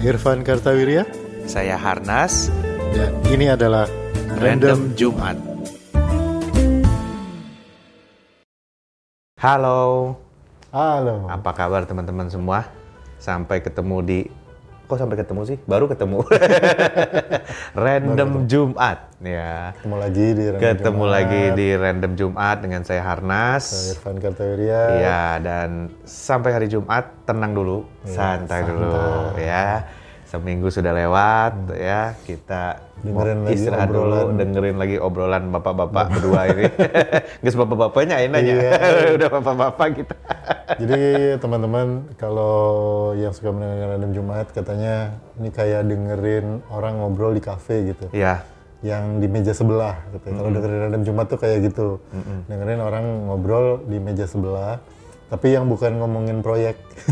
Irfan 0.00 0.40
Kartawirya 0.40 1.04
Saya 1.44 1.76
Harnas, 1.76 2.48
dan 2.96 3.12
ini 3.28 3.52
adalah 3.52 3.84
Random 4.40 4.96
Jumat. 4.96 5.36
Halo, 9.36 10.16
Halo. 10.72 11.28
apa 11.28 11.52
kabar 11.52 11.84
teman-teman 11.84 12.32
semua? 12.32 12.64
Sampai 13.20 13.60
ketemu 13.60 13.96
di 14.00 14.20
kok 14.90 14.98
sampai 14.98 15.16
ketemu 15.22 15.42
sih? 15.46 15.56
Baru 15.70 15.86
ketemu. 15.86 16.26
Random 17.86 18.50
Jumat, 18.50 19.14
ya. 19.22 19.70
Ketemu 19.78 19.96
lagi 20.02 20.26
di 20.34 20.44
Random 20.50 20.60
Ketemu 20.66 21.04
Jumat. 21.06 21.14
lagi 21.14 21.42
di 21.54 21.68
Random 21.78 22.12
Jumat 22.18 22.56
dengan 22.58 22.82
saya 22.82 23.00
Saya 23.00 23.06
Harnas. 23.06 23.64
Irfan 23.94 24.18
Kartawirya. 24.18 24.80
Iya, 24.98 25.22
dan 25.38 25.70
sampai 26.02 26.50
hari 26.52 26.66
Jumat 26.66 27.22
tenang 27.22 27.54
dulu, 27.54 27.86
santai 28.02 28.66
dulu 28.66 28.92
ya. 29.38 29.86
Seminggu 30.30 30.70
sudah 30.70 30.94
lewat 30.94 31.74
ya, 31.74 32.14
kita 32.22 32.78
Dengerin 33.02 33.42
lagi 33.42 33.54
istirahat 33.58 33.90
dulu, 33.90 34.30
dengerin 34.38 34.78
lagi 34.78 34.96
obrolan 35.02 35.50
bapak-bapak 35.50 36.06
berdua 36.06 36.40
ini. 36.54 36.70
Guys, 37.42 37.58
bapak-bapaknya 37.58 38.22
enak 38.22 38.38
aja. 38.38 38.52
Iya. 38.54 38.70
Udah 39.18 39.28
bapak-bapak 39.32 39.88
kita. 39.98 40.14
Jadi 40.78 41.02
teman-teman 41.42 42.14
kalau 42.14 43.10
yang 43.18 43.34
suka 43.34 43.50
mendengarkan 43.50 43.88
Random 43.98 44.12
Jumat 44.14 44.46
katanya 44.54 45.18
ini 45.42 45.50
kayak 45.50 45.82
dengerin 45.90 46.62
orang 46.70 47.02
ngobrol 47.02 47.34
di 47.34 47.42
kafe 47.42 47.90
gitu. 47.90 48.06
Iya. 48.14 48.46
Yang 48.86 49.04
di 49.18 49.26
meja 49.26 49.52
sebelah 49.56 49.98
gitu. 50.14 50.30
Kalau 50.30 50.50
dengerin 50.54 50.80
Random 50.86 51.02
Jumat 51.10 51.26
tuh 51.26 51.38
kayak 51.42 51.58
gitu. 51.72 51.98
Dengerin 52.46 52.78
orang 52.78 53.04
ngobrol 53.26 53.82
di 53.82 53.98
meja 53.98 54.30
sebelah 54.30 54.78
tapi 55.30 55.54
yang 55.54 55.70
bukan 55.70 56.02
ngomongin 56.02 56.42
proyek. 56.42 56.74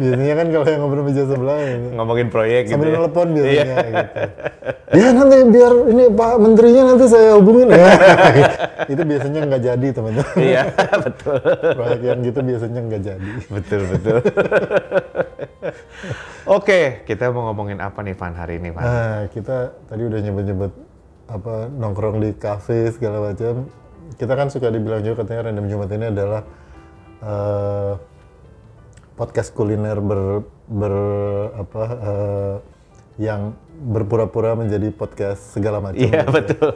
biasanya 0.00 0.34
kan 0.34 0.46
kalau 0.48 0.66
yang 0.66 0.80
ngobrol 0.80 1.04
meja 1.04 1.24
sebelah 1.28 1.58
ini 1.60 1.88
Ngomongin 1.92 2.28
proyek 2.32 2.62
gitu 2.66 2.72
sambil 2.78 2.88
ya. 2.88 2.96
telepon 2.96 3.26
biasanya 3.36 3.64
gitu. 3.84 4.20
Ya 4.90 5.14
nanti 5.14 5.38
biar 5.54 5.72
ini 5.86 6.04
Pak 6.10 6.32
Menterinya 6.42 6.82
nanti 6.90 7.06
saya 7.06 7.38
hubungin 7.38 7.70
ya. 7.70 7.94
itu 8.90 9.02
biasanya 9.06 9.40
nggak 9.46 9.62
jadi 9.62 9.86
teman-teman. 9.94 10.34
Iya, 10.34 10.62
betul. 10.98 11.38
Proyek 11.78 12.00
yang 12.02 12.18
gitu 12.26 12.40
biasanya 12.42 12.80
nggak 12.90 13.02
jadi. 13.06 13.30
Betul, 13.54 13.80
betul. 13.86 14.18
Oke, 16.50 17.06
kita 17.06 17.30
mau 17.30 17.54
ngomongin 17.54 17.78
apa 17.78 18.02
nih 18.02 18.18
Van 18.18 18.34
hari 18.34 18.58
ini, 18.58 18.74
Van? 18.74 18.82
Nah 18.82 19.18
kita 19.30 19.78
tadi 19.86 20.02
udah 20.10 20.18
nyebut-nyebut 20.26 20.72
apa 21.30 21.54
nongkrong 21.70 22.18
di 22.18 22.30
kafe 22.34 22.90
segala 22.90 23.30
macam. 23.30 23.70
Kita 24.18 24.32
kan 24.34 24.48
suka 24.50 24.72
dibilang 24.72 25.04
juga 25.04 25.22
katanya 25.22 25.50
Random 25.50 25.66
Jumat 25.70 25.90
ini 25.94 26.06
adalah 26.10 26.42
eh, 27.22 27.92
podcast 29.14 29.52
kuliner 29.52 29.98
ber, 30.00 30.42
ber 30.66 30.94
apa 31.54 31.84
eh, 32.00 32.56
yang 33.20 33.52
berpura-pura 33.80 34.52
menjadi 34.52 34.92
podcast 34.92 35.56
segala 35.56 35.80
macam. 35.80 35.96
Iya, 35.96 36.12
gitu 36.12 36.16
ya. 36.20 36.24
betul. 36.28 36.72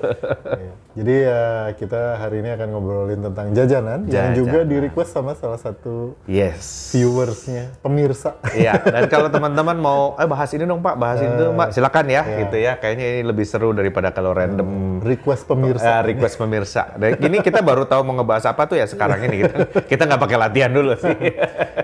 Iya. 0.57 0.73
Jadi 0.95 1.15
ya 1.27 1.43
kita 1.75 2.01
hari 2.17 2.37
ini 2.39 2.55
akan 2.55 2.67
ngobrolin 2.71 3.21
tentang 3.21 3.51
jajanan, 3.51 4.07
yang 4.07 4.31
juga 4.33 4.63
Jajanan. 4.63 4.71
di 4.71 4.77
request 4.79 5.11
sama 5.11 5.35
salah 5.35 5.59
satu 5.59 6.15
Yes. 6.25 6.95
viewersnya, 6.95 7.75
pemirsa. 7.83 8.39
Iya, 8.55 8.79
dan 8.79 9.11
kalau 9.11 9.27
teman-teman 9.27 9.75
mau 9.75 10.15
eh 10.17 10.25
bahas 10.25 10.55
ini 10.55 10.63
dong 10.63 10.79
Pak, 10.81 10.95
bahas 10.95 11.19
itu 11.19 11.45
Mbak, 11.51 11.69
silakan 11.75 12.07
ya 12.07 12.23
iya. 12.23 12.39
gitu 12.47 12.57
ya. 12.57 12.73
Kayaknya 12.79 13.07
ini 13.11 13.21
lebih 13.27 13.43
seru 13.43 13.75
daripada 13.75 14.15
kalau 14.15 14.31
random 14.33 15.03
request 15.03 15.51
pemirsa. 15.51 15.99
eh, 15.99 16.01
request 16.15 16.39
pemirsa. 16.39 16.83
Dan 16.95 17.19
ini 17.19 17.43
kita 17.43 17.59
baru 17.59 17.85
tahu 17.85 18.01
mau 18.07 18.15
ngebahas 18.17 18.47
apa 18.49 18.65
tuh 18.65 18.79
ya 18.79 18.87
sekarang 18.87 19.19
ini 19.27 19.45
gitu. 19.45 19.57
Kita 19.91 20.07
nggak 20.07 20.23
pakai 20.23 20.39
latihan 20.39 20.71
dulu 20.71 20.95
sih. 20.95 21.11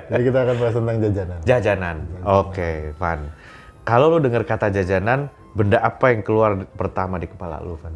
Jadi 0.07 0.23
kita 0.23 0.39
akan 0.47 0.55
bahas 0.55 0.75
tentang 0.79 0.97
jajanan. 1.03 1.39
Jajanan. 1.43 1.97
Oke, 2.23 2.95
Van. 2.95 3.40
Kalau 3.91 4.07
lu 4.07 4.23
dengar 4.23 4.47
kata 4.47 4.71
jajanan, 4.71 5.35
benda 5.51 5.83
apa 5.83 6.15
yang 6.15 6.23
keluar 6.23 6.63
pertama 6.79 7.19
di 7.19 7.27
kepala 7.27 7.59
lu, 7.59 7.75
Van? 7.75 7.91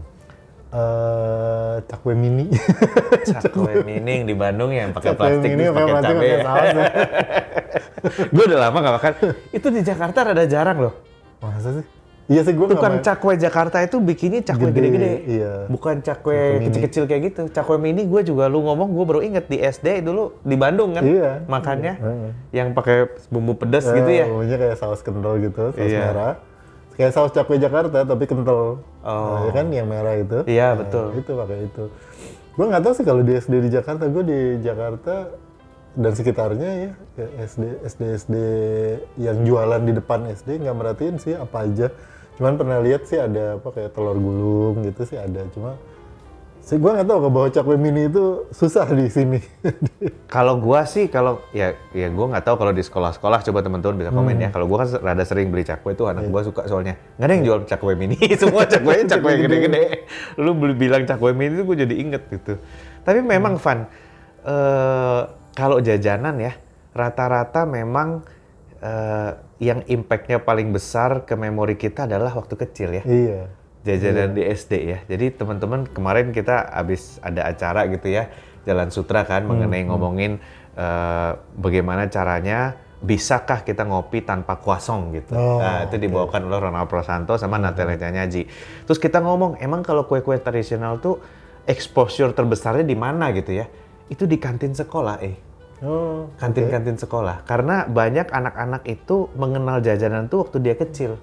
eh 0.75 1.75
cakwe 1.87 2.19
mini. 2.19 2.51
Cakwe 3.31 3.87
mining 3.87 4.27
di 4.27 4.35
Bandung 4.35 4.75
yang 4.75 4.91
pakai 4.91 5.15
plastik 5.15 5.55
mini 5.55 5.71
pakai 5.71 5.95
saus. 6.03 6.67
ya. 6.75 6.87
Gue 8.35 8.45
udah 8.51 8.59
lama 8.59 8.77
nggak 8.83 8.95
makan. 8.99 9.13
Itu 9.55 9.71
di 9.71 9.87
Jakarta 9.87 10.27
rada 10.27 10.43
jarang 10.51 10.83
loh. 10.83 10.95
Masa 11.39 11.79
sih? 11.79 11.87
Iya 12.25 12.41
sih 12.41 12.57
gue 12.57 12.67
Tukang 12.73 13.05
cakwe 13.05 13.37
Jakarta 13.37 13.85
itu 13.85 14.01
bikinnya 14.01 14.41
cakwe 14.41 14.73
Gede, 14.73 14.81
gede-gede. 14.81 15.13
iya. 15.29 15.53
Bukan 15.69 16.01
Cakwe 16.01 16.57
kecil-kecil 16.65 17.05
kayak 17.05 17.23
gitu. 17.29 17.43
Cakwe 17.53 17.77
mini 17.77 18.09
gue 18.09 18.21
juga 18.25 18.49
lu 18.49 18.65
ngomong 18.65 18.97
gue 18.97 19.05
baru 19.05 19.21
inget 19.21 19.45
di 19.45 19.61
SD 19.61 20.01
dulu 20.01 20.33
di 20.41 20.57
Bandung 20.57 20.97
kan. 20.97 21.05
Iya. 21.05 21.45
Makannya 21.45 21.95
Iya. 22.01 22.31
yang 22.57 22.69
pakai 22.73 23.13
bumbu 23.29 23.53
pedas 23.55 23.85
gitu 23.85 24.09
ya. 24.09 24.25
Bumbunya 24.25 24.57
kayak 24.57 24.77
saus 24.81 25.05
kental 25.05 25.37
gitu, 25.37 25.69
saus 25.71 25.85
Iya. 25.85 26.01
merah. 26.01 26.35
Kayak 26.97 27.13
saus 27.13 27.29
cakwe 27.29 27.61
Jakarta 27.61 28.09
tapi 28.09 28.25
kental. 28.25 28.81
Oh. 29.05 29.13
Nah, 29.13 29.45
ya 29.45 29.53
kan 29.53 29.67
yang 29.69 29.85
merah 29.85 30.17
itu. 30.17 30.49
Iya, 30.49 30.73
Nah, 30.73 30.81
betul. 30.81 31.07
Itu 31.21 31.31
pakai 31.37 31.59
itu. 31.61 31.85
Gue 32.57 32.65
nggak 32.65 32.83
tahu 32.83 32.93
sih 32.95 33.05
kalau 33.05 33.21
di 33.21 33.33
SD 33.35 33.55
di 33.61 33.69
Jakarta. 33.69 34.09
Gue 34.09 34.25
di 34.25 34.41
Jakarta 34.65 35.29
dan 35.95 36.11
sekitarnya 36.11 36.71
ya 36.75 36.91
ya 37.15 37.27
SD 37.45 37.63
SD 37.85 38.03
SD 38.17 38.35
yang 39.15 39.45
jualan 39.45 39.79
di 39.79 39.93
depan 39.93 40.27
SD 40.27 40.59
nggak 40.59 40.73
merhatiin 40.73 41.17
sih 41.21 41.37
apa 41.37 41.69
aja. 41.69 41.93
Cuman 42.35 42.59
pernah 42.59 42.79
lihat 42.83 43.07
sih 43.07 43.17
ada 43.17 43.57
apa 43.57 43.69
kayak 43.71 43.95
telur 43.95 44.17
gulung 44.17 44.83
gitu 44.83 45.03
sih 45.05 45.15
ada. 45.15 45.47
Cuma 45.55 45.79
sih 46.65 46.81
gue 46.81 46.89
nggak 46.89 47.05
tahu 47.05 47.19
kalau 47.21 47.33
bawa 47.33 47.49
cakwe 47.53 47.77
mini 47.77 48.09
itu 48.09 48.49
susah 48.49 48.89
di 48.89 49.07
sini. 49.07 49.37
Kalau 50.35 50.59
gua 50.59 50.83
sih 50.83 51.07
kalau 51.07 51.45
ya 51.53 51.77
ya 51.93 52.09
gua 52.09 52.33
nggak 52.33 52.43
tahu 52.43 52.57
kalau 52.57 52.73
di 52.73 52.81
sekolah-sekolah 52.81 53.45
coba 53.45 53.59
teman-teman 53.61 54.01
bisa 54.01 54.11
komen 54.11 54.35
Hmm. 54.35 54.45
ya. 54.45 54.51
Kalau 54.51 54.67
gua 54.67 54.83
kan 54.83 54.89
rada 54.99 55.23
sering 55.23 55.53
beli 55.53 55.63
cakwe 55.63 55.93
Iya. 55.93 56.11
anak 56.11 56.33
gua 56.33 56.41
suka 56.43 56.65
soalnya. 56.67 56.97
Nggak 57.15 57.27
ada 57.29 57.35
yang 57.37 57.45
jual 57.45 57.59
cakwe 57.69 57.93
mini, 57.95 58.17
semua 58.41 58.65
cakwe 58.73 59.05
cakwe 59.05 59.33
gede-gede. 59.45 60.09
Lu 60.41 60.57
beli 60.57 60.75
bilang 60.75 61.05
cakwe 61.05 61.31
mini 61.31 61.61
tuh 61.61 61.65
gua 61.69 61.77
jadi 61.79 61.95
inget 61.95 62.23
gitu. 62.33 62.57
Tapi 63.05 63.21
memang 63.21 63.61
Van 63.61 63.87
eh, 64.43 65.21
kalau 65.55 65.79
jajanan 65.79 66.35
ya 66.41 66.53
rata-rata 66.97 67.69
memang 67.69 68.25
eh, 68.81 69.31
yang 69.63 69.87
impactnya 69.87 70.43
paling 70.43 70.75
besar 70.75 71.23
ke 71.23 71.39
memori 71.39 71.79
kita 71.79 72.11
adalah 72.11 72.35
waktu 72.35 72.55
kecil 72.59 72.91
ya 72.91 73.05
iya. 73.07 73.41
jajanan 73.85 74.33
di 74.33 74.43
SD 74.49 74.73
ya. 74.89 74.99
Jadi 75.05 75.37
teman-teman 75.37 75.85
kemarin 75.87 76.33
kita 76.33 76.73
habis 76.73 77.21
ada 77.21 77.45
acara 77.45 77.85
gitu 77.93 78.09
ya, 78.09 78.33
Jalan 78.65 78.89
Sutra 78.89 79.29
kan 79.29 79.45
Hmm, 79.45 79.61
mengenai 79.61 79.85
ngomongin 79.85 80.41
eh, 80.75 81.31
bagaimana 81.61 82.09
caranya 82.09 82.81
bisakah 83.05 83.61
kita 83.69 83.85
ngopi 83.85 84.25
tanpa 84.25 84.57
kuasong 84.57 85.13
gitu. 85.13 85.37
Oh, 85.37 85.61
nah, 85.61 85.85
itu 85.85 86.01
dibawakan 86.01 86.49
oleh 86.49 86.57
Ronald 86.57 86.89
Prosanto 86.89 87.37
sama 87.37 87.61
Natalia 87.61 88.01
Nyaji. 88.01 88.49
Terus 88.89 88.97
kita 88.97 89.21
ngomong, 89.21 89.61
emang 89.61 89.85
kalau 89.85 90.09
kue-kue 90.09 90.41
tradisional 90.41 90.97
tuh 91.05 91.21
exposure 91.69 92.33
terbesarnya 92.33 92.89
di 92.89 92.97
mana 92.97 93.29
gitu 93.37 93.53
ya? 93.53 93.69
Itu 94.09 94.25
di 94.25 94.41
kantin 94.41 94.73
sekolah, 94.73 95.21
eh. 95.21 95.37
Oh, 95.85 96.33
Kantin-kantin 96.41 96.97
sekolah. 96.97 97.45
Karena 97.45 97.85
banyak 97.85 98.33
anak-anak 98.33 98.89
itu 98.89 99.29
mengenal 99.37 99.79
jajanan 99.79 100.27
tuh 100.27 100.49
waktu 100.49 100.57
dia 100.59 100.75
kecil. 100.75 101.21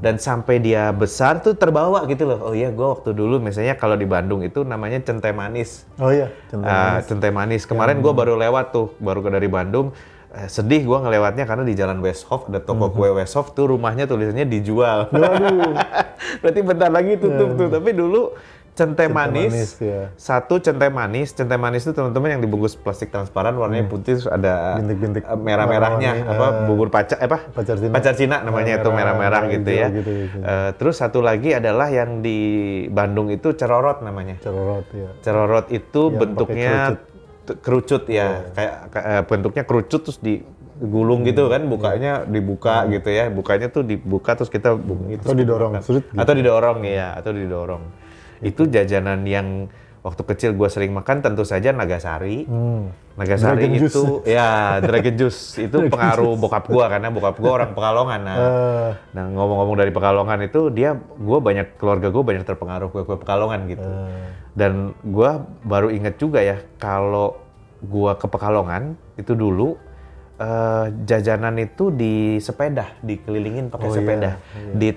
Dan 0.00 0.16
sampai 0.16 0.56
dia 0.56 0.88
besar 0.90 1.44
tuh 1.44 1.52
terbawa 1.52 2.08
gitu 2.08 2.24
loh. 2.24 2.40
Oh 2.40 2.54
iya, 2.56 2.72
gue 2.72 2.82
waktu 2.82 3.12
dulu 3.12 3.36
misalnya 3.36 3.76
kalau 3.76 3.94
di 3.94 4.08
Bandung 4.08 4.40
itu 4.40 4.64
namanya 4.64 5.04
centai 5.04 5.30
manis. 5.30 5.84
Oh 6.00 6.08
iya, 6.08 6.32
centang 6.48 6.64
Ah, 6.66 6.80
manis. 6.96 7.04
centai 7.06 7.30
manis. 7.30 7.62
Kemarin 7.68 8.00
gue 8.00 8.10
baru 8.10 8.40
lewat 8.40 8.72
tuh, 8.72 8.96
baru 8.96 9.20
ke 9.20 9.28
dari 9.28 9.46
Bandung. 9.46 9.92
Eh, 10.30 10.46
sedih 10.46 10.86
gue 10.86 10.94
ngelewatnya 10.94 11.42
karena 11.42 11.66
di 11.66 11.74
Jalan 11.74 11.98
Westhoff 11.98 12.46
ada 12.46 12.62
toko 12.62 12.86
kue 12.88 13.10
Westhoff 13.10 13.50
tuh 13.50 13.74
rumahnya 13.74 14.06
tulisannya 14.06 14.46
dijual. 14.46 15.10
Waduh. 15.10 15.74
Berarti 16.40 16.60
bentar 16.62 16.86
lagi 16.86 17.18
tutup 17.18 17.58
tuh. 17.58 17.66
Tapi 17.66 17.90
dulu 17.90 18.30
centai 18.80 19.12
manis, 19.12 19.52
manis, 19.52 19.70
ya. 19.76 20.08
satu 20.16 20.56
centai 20.56 20.88
manis. 20.88 21.28
Centai 21.30 21.54
manis 21.54 21.84
itu 21.84 21.92
teman-teman 21.92 22.32
yang 22.32 22.40
dibungkus 22.40 22.72
plastik 22.74 23.12
transparan 23.12 23.52
warnanya 23.52 23.84
putih 23.86 24.16
terus 24.16 24.24
ada 24.24 24.80
Bintik-bintik 24.80 25.20
eh, 25.22 25.36
merah-merahnya 25.36 26.10
warna-warni, 26.16 26.32
apa 26.32 26.46
eh, 26.48 26.64
bubur 26.64 26.88
pacar 26.88 27.20
apa 27.20 27.38
pacar 27.52 27.76
Cina. 27.76 27.92
pacar 27.92 28.14
Cina 28.16 28.36
namanya 28.40 28.72
Eh, 28.72 28.80
itu 28.80 28.88
merah, 28.88 29.12
merah-merah 29.12 29.40
merah, 29.44 29.52
gitu 29.52 29.68
hijau 29.68 29.80
ya. 29.84 29.88
gitu, 29.92 30.10
gitu. 30.24 30.36
Eh, 30.40 30.70
terus 30.80 30.96
satu 30.96 31.20
lagi 31.20 31.52
adalah 31.52 31.92
yang 31.92 32.24
di 32.24 32.38
Bandung 32.88 33.28
itu 33.28 33.52
cerorot 33.52 34.00
namanya. 34.00 34.40
Cerorot 34.40 34.88
ya. 34.90 35.08
Cerorot 35.20 35.66
itu 35.68 36.02
Yang 36.08 36.16
bentuknya 36.16 36.74
kerucut. 37.60 38.02
ya, 38.06 38.48
kayak 38.54 38.74
kayak, 38.88 39.04
eh, 39.04 39.22
bentuknya 39.26 39.62
kerucut 39.66 40.00
terus 40.06 40.18
digulung 40.22 41.26
gitu 41.26 41.44
Hmm, 41.44 41.52
kan, 41.52 41.62
bukanya 41.66 42.12
dibuka 42.24 42.88
gitu 42.88 43.10
ya, 43.10 43.28
bukanya 43.28 43.68
tuh 43.68 43.82
dibuka 43.82 44.32
terus 44.32 44.48
kita 44.48 44.72
bu- 44.72 45.10
itu 45.10 45.20
Atau 45.20 45.36
didorong, 45.36 45.72
gitu. 45.76 46.00
atau 46.16 46.32
didorong 46.32 46.78
ya, 46.86 47.12
atau 47.12 47.30
didorong. 47.30 47.82
Itu 48.40 48.64
jajanan 48.64 49.22
yang 49.22 49.68
waktu 50.00 50.22
kecil 50.24 50.50
gue 50.52 50.64
sering 50.66 50.90
makan 50.90 51.20
tentu 51.20 51.44
saja 51.44 51.70
Nagasari. 51.70 52.48
Hmm. 52.48 52.88
Nagasari 53.14 53.68
Dragon 53.68 53.76
itu 53.76 53.84
juice. 53.84 54.24
ya 54.24 54.48
Dragon 54.80 55.14
Juice 55.14 55.40
itu 55.68 55.76
pengaruh 55.86 56.40
bokap 56.40 56.64
gua 56.64 56.88
karena 56.88 57.12
bokap 57.12 57.36
gua 57.36 57.52
orang 57.54 57.76
Pekalongan. 57.76 58.20
Nah, 58.24 58.36
Eh, 58.38 58.90
nah 59.12 59.24
ngomong-ngomong 59.28 59.76
dari 59.76 59.92
Pekalongan 59.92 60.40
itu 60.40 60.72
dia 60.72 60.96
gua 60.96 61.36
banyak 61.38 61.76
keluarga 61.76 62.08
gua 62.08 62.24
banyak 62.24 62.48
terpengaruh 62.48 62.88
kue-kue 62.88 63.20
Pekalongan 63.20 63.68
gitu. 63.68 63.84
eh, 63.84 64.08
Dan 64.50 64.72
gua 65.04 65.36
baru 65.60 65.92
inget 65.92 66.16
juga 66.16 66.40
ya 66.40 66.64
kalau 66.80 67.36
gua 67.78 68.16
ke 68.16 68.24
Pekalongan 68.24 68.96
itu 69.16 69.36
dulu 69.36 69.76
eh, 70.40 70.84
jajanan 71.04 71.54
itu 71.56 71.92
di 71.92 72.14
sepeda, 72.38 72.96
dikelilingin 73.00 73.68
pakai 73.68 73.86
Oh, 73.86 73.90
iya, 73.90 73.96
sepeda, 73.96 74.30
iya, 74.32 74.72
di 74.72 74.88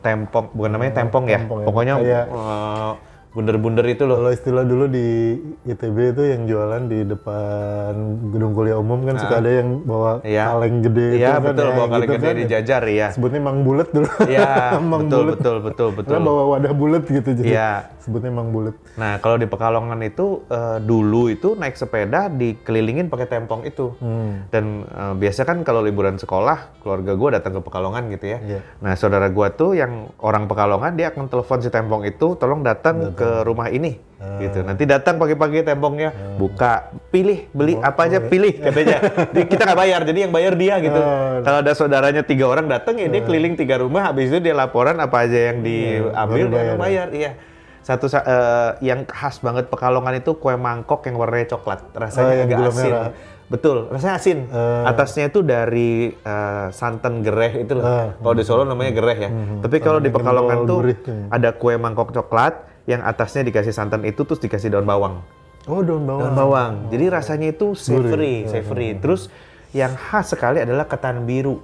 tempong, 0.00 0.46
bukan 0.50 0.70
namanya 0.72 0.92
tempong 0.96 1.24
ya, 1.26 1.38
tempong 1.38 1.58
ya. 1.60 1.66
pokoknya 1.68 1.94
Kayak- 1.98 2.28
eh, 2.32 2.92
bunder-bunder 3.36 3.84
itu 3.84 4.02
loh. 4.02 4.16
Kalau 4.16 4.32
istilah 4.32 4.64
dulu 4.64 4.88
di 4.88 5.36
ITB 5.62 5.96
itu 6.10 6.22
yang 6.24 6.42
jualan 6.44 6.88
di 6.88 7.04
depan 7.04 7.92
gedung 8.32 8.50
kuliah 8.50 8.80
umum 8.80 9.04
kan 9.04 9.20
suka 9.20 9.38
ada 9.38 9.50
yang 9.52 9.84
bawa 9.84 10.24
Iya. 10.24 10.44
kaleng 10.48 10.76
gede 10.80 11.08
Iya 11.12 11.28
itu 11.28 11.28
kan, 11.28 11.42
betul, 11.44 11.66
ya, 11.66 11.74
bawa 11.76 11.86
kaleng 11.86 12.00
gitu 12.02 12.14
gede 12.16 12.26
kan. 12.26 12.36
dijajar 12.40 12.82
ya. 12.88 13.06
Sebutnya 13.12 13.40
mang 13.42 13.60
bulet 13.60 13.88
dulu. 13.90 14.08
Iya, 14.24 14.48
Mang 14.82 15.00
betul, 15.04 15.20
bulet. 15.20 15.32
betul, 15.36 15.56
betul, 15.60 15.88
betul. 15.92 16.10
Karena 16.10 16.24
bawa 16.24 16.42
wadah 16.50 16.72
bulet 16.72 17.04
gitu 17.04 17.30
jadi. 17.34 17.46
Iya. 17.46 17.70
Sebutnya 17.98 18.30
mang 18.30 18.48
bulet. 18.48 18.72
Nah, 18.94 19.18
kalau 19.18 19.36
di 19.36 19.44
Pekalongan 19.44 20.00
itu 20.00 20.40
eh, 20.46 20.78
dulu 20.80 21.28
itu 21.28 21.52
naik 21.52 21.74
sepeda 21.74 22.30
dikelilingin 22.30 23.06
pakai 23.06 23.26
tempong 23.28 23.62
itu. 23.62 23.92
Hmm. 23.98 24.46
Dan 24.48 24.64
eh, 24.82 25.14
biasa 25.14 25.42
kan 25.42 25.60
kalau 25.60 25.82
liburan 25.82 26.16
sekolah, 26.16 26.80
keluarga 26.80 27.12
gua 27.12 27.30
datang 27.34 27.52
ke 27.52 27.60
Pekalongan 27.60 28.08
gitu 28.08 28.26
ya. 28.28 28.38
Iya. 28.40 28.60
Nah, 28.80 28.94
saudara 28.94 29.28
gua 29.28 29.50
tuh 29.50 29.74
yang 29.74 30.08
orang 30.16 30.46
Pekalongan 30.46 30.94
dia 30.94 31.10
akan 31.10 31.26
telepon 31.26 31.58
si 31.58 31.68
tempong 31.68 32.06
itu, 32.06 32.32
tolong 32.34 32.62
datang 32.62 33.10
ke 33.12 33.25
rumah 33.42 33.68
ini. 33.68 33.98
Ah. 34.16 34.38
Gitu. 34.38 34.60
Nanti 34.60 34.84
datang 34.84 35.16
pagi-pagi 35.16 35.60
tempongnya, 35.60 36.10
buka, 36.34 36.88
pilih, 37.08 37.46
beli 37.50 37.76
Oh, 37.76 37.84
apa 37.84 38.08
aja, 38.08 38.18
pilih 38.18 38.54
katanya. 38.56 38.98
Kita 39.52 39.62
nggak 39.62 39.78
bayar, 39.78 40.00
jadi 40.02 40.18
yang 40.24 40.32
bayar 40.32 40.52
dia 40.54 40.74
gitu. 40.78 40.96
Ah. 40.96 41.40
Kalau 41.40 41.58
ada 41.60 41.72
saudaranya 41.72 42.22
tiga 42.22 42.46
orang 42.46 42.66
datang 42.66 42.96
ya 42.96 43.06
dia 43.06 43.20
keliling 43.20 43.54
tiga 43.54 43.76
rumah, 43.76 44.08
habis 44.08 44.28
itu 44.28 44.38
dia 44.38 44.52
laporan 44.52 44.96
apa 44.96 45.16
aja 45.22 45.52
yang 45.52 45.60
diambil 45.60 46.16
baru 46.42 46.48
dia 46.48 46.56
bayar. 46.56 46.76
bayar. 46.76 47.08
Iya. 47.10 47.32
Satu 47.80 48.10
sa- 48.10 48.26
eh, 48.26 48.70
yang 48.82 49.06
khas 49.06 49.38
banget 49.38 49.70
Pekalongan 49.70 50.18
itu 50.18 50.34
kue 50.34 50.58
mangkok 50.58 51.06
yang 51.06 51.14
warnanya 51.16 51.54
coklat, 51.54 51.86
rasanya 51.92 52.34
Oh, 52.34 52.44
agak 52.44 52.58
asin. 52.66 52.90
merah. 52.90 53.08
Betul, 53.46 53.86
rasanya 53.86 54.14
asin. 54.18 54.38
Eh. 54.50 54.90
Atasnya 54.90 55.30
itu 55.30 55.38
dari 55.38 56.10
eh, 56.10 56.66
santan 56.74 57.22
gereh 57.22 57.62
itu 57.62 57.78
loh. 57.78 57.86
Ah. 57.86 58.10
Kalau 58.18 58.34
di 58.34 58.42
Solo 58.42 58.66
namanya 58.66 58.90
gereh 58.90 59.18
ya. 59.22 59.30
Tapi 59.62 59.76
kalau 59.78 60.02
di 60.02 60.10
Pekalongan 60.10 60.58
kental 60.58 60.66
tuh 60.66 60.78
gurih 60.82 60.96
tuh. 60.98 61.30
ada 61.30 61.54
kue 61.54 61.78
mangkok 61.78 62.10
coklat 62.10 62.65
yang 62.86 63.02
atasnya 63.02 63.42
dikasih 63.42 63.74
santan 63.74 64.06
itu 64.06 64.22
terus 64.22 64.38
dikasih 64.38 64.70
daun 64.70 64.86
bawang. 64.86 65.22
Oh 65.66 65.82
daun 65.82 66.06
bawang. 66.06 66.22
Daun 66.22 66.34
bawang. 66.38 66.72
Jadi 66.94 67.04
rasanya 67.10 67.48
itu 67.50 67.74
savory, 67.74 68.46
savory. 68.46 68.96
Terus 69.02 69.26
yang 69.74 69.98
khas 69.98 70.30
sekali 70.32 70.62
adalah 70.62 70.86
ketan 70.86 71.26
biru. 71.26 71.58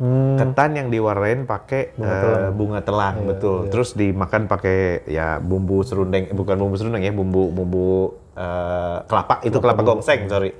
Hmm. 0.00 0.40
Ketan 0.40 0.80
yang 0.80 0.88
diwarnain 0.88 1.44
pakai 1.44 1.92
eh, 1.92 2.48
bunga 2.56 2.80
telang, 2.80 3.20
betul. 3.28 3.68
Terus 3.68 3.92
dimakan 3.92 4.48
pakai 4.48 5.04
ya 5.04 5.36
bumbu 5.36 5.84
serundeng, 5.84 6.24
eh, 6.24 6.32
bukan 6.32 6.56
bumbu 6.56 6.78
serundeng 6.80 7.04
ya, 7.04 7.12
bumbu 7.12 7.52
bumbu 7.52 8.16
eh, 8.32 8.98
kelapa, 9.04 9.44
itu 9.44 9.60
kelapa 9.60 9.84
gongseng, 9.84 10.24
sorry. 10.24 10.56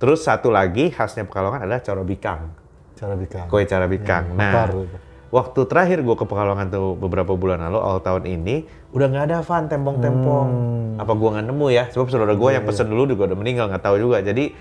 Terus 0.00 0.24
satu 0.24 0.48
lagi 0.48 0.88
khasnya 0.88 1.28
Pekalongan 1.28 1.68
adalah 1.68 1.84
corobikang, 1.84 2.56
Cara 2.96 3.12
bikin. 3.20 3.52
kue 3.52 3.68
carabikang. 3.68 4.32
nah, 4.32 4.64
bakar. 4.64 4.68
Waktu 5.30 5.60
terakhir 5.66 6.02
gue 6.02 6.16
ke 6.18 6.26
Pekalongan 6.26 6.70
tuh 6.70 6.98
beberapa 6.98 7.38
bulan 7.38 7.62
lalu, 7.62 7.78
awal 7.78 8.02
tahun 8.02 8.26
ini, 8.26 8.66
udah 8.90 9.06
nggak 9.06 9.24
ada 9.30 9.38
fan 9.46 9.70
tempong-tempong. 9.70 10.48
Apa 10.98 11.12
gua 11.14 11.38
nggak 11.38 11.46
nemu 11.48 11.66
ya? 11.70 11.84
Sebab 11.88 12.10
saudara 12.10 12.34
gue 12.34 12.50
yang 12.50 12.66
pesen 12.66 12.90
dulu 12.90 13.06
juga 13.06 13.30
udah 13.30 13.38
meninggal, 13.38 13.70
nggak 13.70 13.82
tahu 13.82 13.96
juga. 14.02 14.20
Jadi 14.20 14.52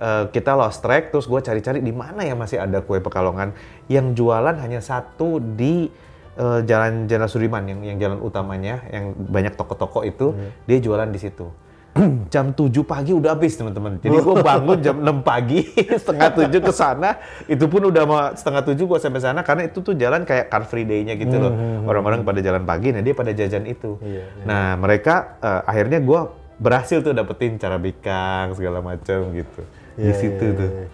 eh, 0.00 0.24
kita 0.32 0.56
lost 0.56 0.80
track, 0.80 1.12
terus 1.12 1.28
gue 1.28 1.40
cari-cari 1.44 1.84
di 1.84 1.92
mana 1.92 2.24
ya 2.24 2.32
masih 2.34 2.58
ada 2.58 2.80
kue 2.80 2.98
Pekalongan 3.04 3.52
yang 3.86 4.16
jualan 4.16 4.56
hanya 4.56 4.80
satu 4.80 5.38
di 5.38 5.92
eh, 6.40 6.60
Jalan 6.64 7.04
Jenderal 7.04 7.28
Sudirman 7.28 7.68
yang 7.68 7.80
yang 7.84 7.96
jalan 8.00 8.18
utamanya, 8.24 8.80
yang 8.88 9.12
banyak 9.12 9.54
toko-toko 9.54 10.02
itu, 10.02 10.32
dia 10.64 10.80
jualan 10.80 11.12
di 11.12 11.20
situ. 11.20 11.63
jam 12.34 12.50
7 12.50 12.74
pagi 12.82 13.14
udah 13.14 13.38
habis 13.38 13.54
teman-teman. 13.54 14.02
Jadi 14.02 14.18
gue 14.18 14.34
bangun 14.42 14.78
jam 14.82 14.98
6 14.98 15.22
pagi, 15.22 15.62
setengah 16.02 16.50
7 16.50 16.50
ke 16.58 16.72
sana, 16.74 17.10
itu 17.46 17.64
pun 17.70 17.86
udah 17.86 18.02
mau 18.02 18.18
setengah 18.34 18.62
7 18.66 18.74
gue 18.82 18.98
sampai 18.98 19.22
sana 19.22 19.40
karena 19.46 19.70
itu 19.70 19.78
tuh 19.78 19.94
jalan 19.94 20.26
kayak 20.26 20.50
car 20.50 20.66
free 20.66 20.82
day-nya 20.82 21.14
gitu 21.14 21.38
loh. 21.38 21.54
Orang-orang 21.86 22.26
pada 22.26 22.42
jalan 22.42 22.66
pagi, 22.66 22.90
nah 22.90 22.98
dia 22.98 23.14
pada 23.14 23.30
jajan 23.30 23.62
itu. 23.64 23.94
Iya, 24.02 24.26
Nah 24.42 24.74
mereka 24.74 25.38
eh, 25.38 25.62
akhirnya 25.64 26.02
gue 26.02 26.20
berhasil 26.54 26.98
tuh 26.98 27.14
dapetin 27.14 27.58
cara 27.58 27.78
bikang 27.78 28.54
segala 28.54 28.78
macam 28.78 29.30
gitu 29.30 29.62
di 29.94 30.10
Iya, 30.10 30.14
situ 30.18 30.44
iya, 30.50 30.58
tuh. 30.58 30.70
iya. 30.70 30.86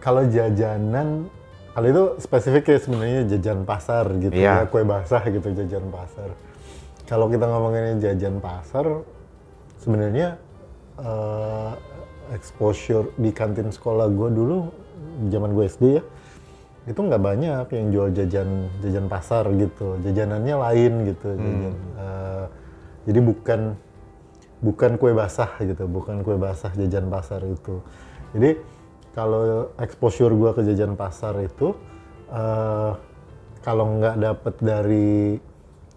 Kalau 0.00 0.22
jajanan, 0.24 1.08
kalau 1.72 1.86
itu 1.88 2.02
spesifik 2.18 2.64
ya 2.72 2.78
sebenarnya 2.80 3.20
jajan 3.36 3.68
pasar 3.68 4.08
gitu 4.16 4.32
Iya. 4.32 4.64
ya, 4.64 4.68
kue 4.68 4.80
basah 4.82 5.20
gitu 5.28 5.44
jajan 5.52 5.92
pasar. 5.92 6.32
Kalau 7.04 7.28
kita 7.28 7.44
ngomongin 7.44 8.00
jajan 8.00 8.40
pasar, 8.40 9.04
sebenarnya 9.82 10.38
eh, 11.02 11.72
exposure 12.32 13.10
di 13.18 13.34
kantin 13.34 13.68
sekolah 13.74 14.08
gue 14.08 14.28
dulu, 14.30 14.58
zaman 15.28 15.50
gue 15.52 15.64
SD 15.68 15.84
ya, 15.98 16.02
itu 16.88 16.98
nggak 16.98 17.22
banyak 17.22 17.66
yang 17.74 17.86
jual 17.94 18.08
jajan 18.14 18.48
jajan 18.82 19.06
pasar 19.06 19.46
gitu, 19.54 19.98
jajanannya 20.02 20.56
lain 20.56 20.92
gitu. 21.10 21.28
jajan. 21.34 21.74
Eh, 21.98 22.44
jadi 23.10 23.20
bukan 23.20 23.60
bukan 24.62 24.90
kue 24.94 25.10
basah 25.10 25.50
gitu, 25.58 25.90
bukan 25.90 26.22
kue 26.22 26.38
basah 26.38 26.70
jajan 26.74 27.10
pasar 27.10 27.42
itu. 27.46 27.82
Jadi 28.32 28.56
kalau 29.12 29.68
exposure 29.76 30.32
gua 30.32 30.56
ke 30.56 30.64
jajan 30.64 30.96
pasar 30.96 31.36
itu 31.42 31.74
eh, 32.32 32.92
kalau 33.62 33.98
nggak 33.98 34.16
dapet 34.18 34.54
dari 34.62 35.36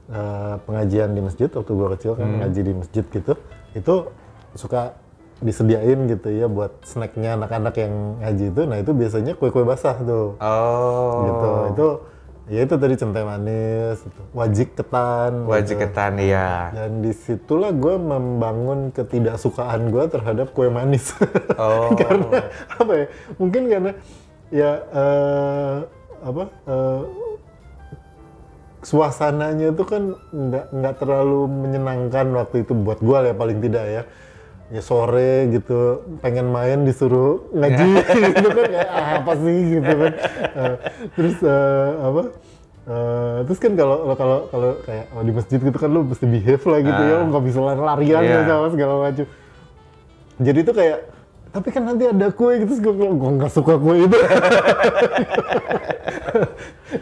eh, 0.10 0.56
pengajian 0.66 1.14
di 1.14 1.22
masjid 1.24 1.50
waktu 1.50 1.72
gua 1.74 1.94
kecil 1.98 2.14
kan 2.18 2.28
ngaji 2.44 2.62
di 2.62 2.74
masjid 2.76 3.06
gitu, 3.06 3.34
itu 3.75 3.95
suka 4.56 4.95
disediain 5.44 6.07
gitu 6.07 6.31
ya 6.31 6.48
buat 6.48 6.72
snacknya 6.88 7.36
anak-anak 7.36 7.75
yang 7.75 7.94
ngaji 8.24 8.45
itu. 8.56 8.62
Nah 8.63 8.77
itu 8.80 8.92
biasanya 8.95 9.36
kue-kue 9.36 9.68
basah 9.68 10.00
tuh 10.00 10.39
Oh, 10.39 11.27
gitu. 11.27 11.50
Itu 11.75 11.88
ya 12.45 12.60
itu 12.62 12.75
tadi 12.77 12.95
centai 12.95 13.25
manis, 13.25 14.00
itu. 14.06 14.22
wajik 14.31 14.80
ketan. 14.80 15.44
wajib 15.50 15.75
gitu. 15.75 15.83
ketan 15.83 16.13
ya. 16.24 16.72
Dan 16.72 17.04
di 17.04 17.12
situlah 17.12 17.75
gue 17.75 17.95
membangun 18.00 18.95
ketidaksukaan 18.95 19.92
gue 19.92 20.04
terhadap 20.07 20.56
kue 20.56 20.71
manis. 20.71 21.12
Oh. 21.60 21.92
karena 22.00 22.48
apa 22.80 22.94
ya? 22.95 23.06
Mungkin 23.36 23.62
karena 23.68 23.92
ya 24.54 24.71
eh, 24.88 25.75
apa 26.24 26.44
eh, 26.48 27.00
suasananya 28.86 29.74
itu 29.74 29.84
kan 29.84 30.14
nggak 30.30 30.66
nggak 30.70 30.96
terlalu 31.02 31.50
menyenangkan 31.50 32.30
waktu 32.38 32.62
itu 32.62 32.78
buat 32.78 33.02
gue 33.02 33.18
ya 33.26 33.34
paling 33.34 33.58
tidak 33.60 33.86
ya. 33.90 34.04
Ya 34.66 34.82
sore 34.82 35.50
gitu 35.54 36.02
pengen 36.22 36.50
main 36.50 36.86
disuruh 36.86 37.50
ngaji 37.54 37.90
gitu 38.33 38.50
kan 38.50 38.66
kayak 38.66 38.90
ah, 38.90 39.09
apa 39.21 39.31
sih 39.38 39.57
gitu 39.78 39.92
kan. 39.94 40.14
Eh, 40.57 40.76
terus 41.14 41.36
eh, 41.42 41.90
apa? 42.02 42.21
Eh, 42.86 43.38
terus 43.45 43.59
kan 43.62 43.71
kalau 43.74 43.98
kalau 44.14 44.38
kalau 44.50 44.71
kayak 44.86 45.06
oh, 45.14 45.21
di 45.21 45.33
masjid 45.33 45.57
gitu 45.57 45.78
kan 45.78 45.90
lu 45.90 46.06
mesti 46.06 46.26
behave 46.26 46.66
lah 46.66 46.80
gitu 46.81 47.02
ya, 47.02 47.14
lu 47.21 47.26
nggak 47.33 47.44
bisa 47.45 47.59
lari-larian 47.62 48.21
Iya. 48.21 48.40
sama 48.45 48.68
segala 48.69 48.94
macam. 49.06 49.26
Jadi 50.36 50.59
itu 50.62 50.74
kayak 50.74 51.00
tapi 51.50 51.68
kan 51.71 51.83
nanti 51.88 52.04
ada 52.04 52.28
kue 52.36 52.54
gitu, 52.62 52.74
gue 52.83 52.94
gue 53.16 53.31
nggak 53.42 53.52
suka 53.54 53.74
kue 53.78 53.95
itu. 54.06 54.18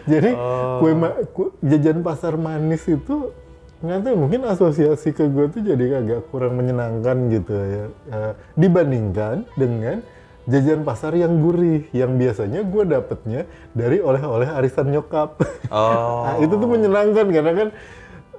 Jadi 0.03 0.31
kue, 0.79 0.91
ma- 0.93 1.17
kue- 1.31 1.53
jajan 1.62 2.00
pasar 2.01 2.36
manis 2.36 2.83
itu 2.86 3.31
nggak 3.79 4.00
tahu 4.00 4.15
mungkin 4.15 4.41
asosiasi 4.48 5.12
ke 5.12 5.27
gue 5.27 5.51
tuh 5.51 5.60
jadi 5.60 6.00
agak 6.00 6.31
kurang 6.31 6.55
menyenangkan 6.55 7.27
gitu 7.27 7.51
ya 7.51 7.86
Eh, 8.10 8.33
dibandingkan 8.55 9.43
dengan 9.55 10.00
jajan 10.43 10.83
pasar 10.83 11.15
yang 11.15 11.39
gurih 11.39 11.88
yang 11.91 12.15
biasanya 12.15 12.63
gue 12.63 12.83
dapetnya 12.83 13.41
dari 13.72 14.00
oleh-oleh 14.00 14.48
arisan 14.51 14.91
nyokap. 14.91 15.39
Oh. 15.74 16.22
Nah, 16.22 16.36
itu 16.38 16.53
tuh 16.53 16.69
menyenangkan 16.69 17.25
karena 17.27 17.51
kan 17.55 17.67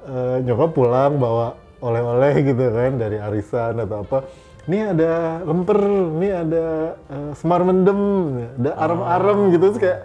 eh, 0.07 0.37
nyokap 0.45 0.71
pulang 0.71 1.19
bawa 1.19 1.57
oleh-oleh 1.81 2.33
gitu 2.41 2.65
kan 2.71 2.95
dari 2.95 3.19
arisan 3.19 3.81
atau 3.81 4.01
apa. 4.01 4.19
Ini 4.65 4.97
ada 4.97 5.13
lemper, 5.45 5.77
ini 6.15 6.29
ada 6.31 6.65
eh, 6.97 7.31
semar 7.37 7.61
mendem, 7.61 8.01
ada 8.55 8.71
arem-arem 8.79 9.39
gitu 9.51 9.65
terus 9.69 9.81
kayak 9.83 10.01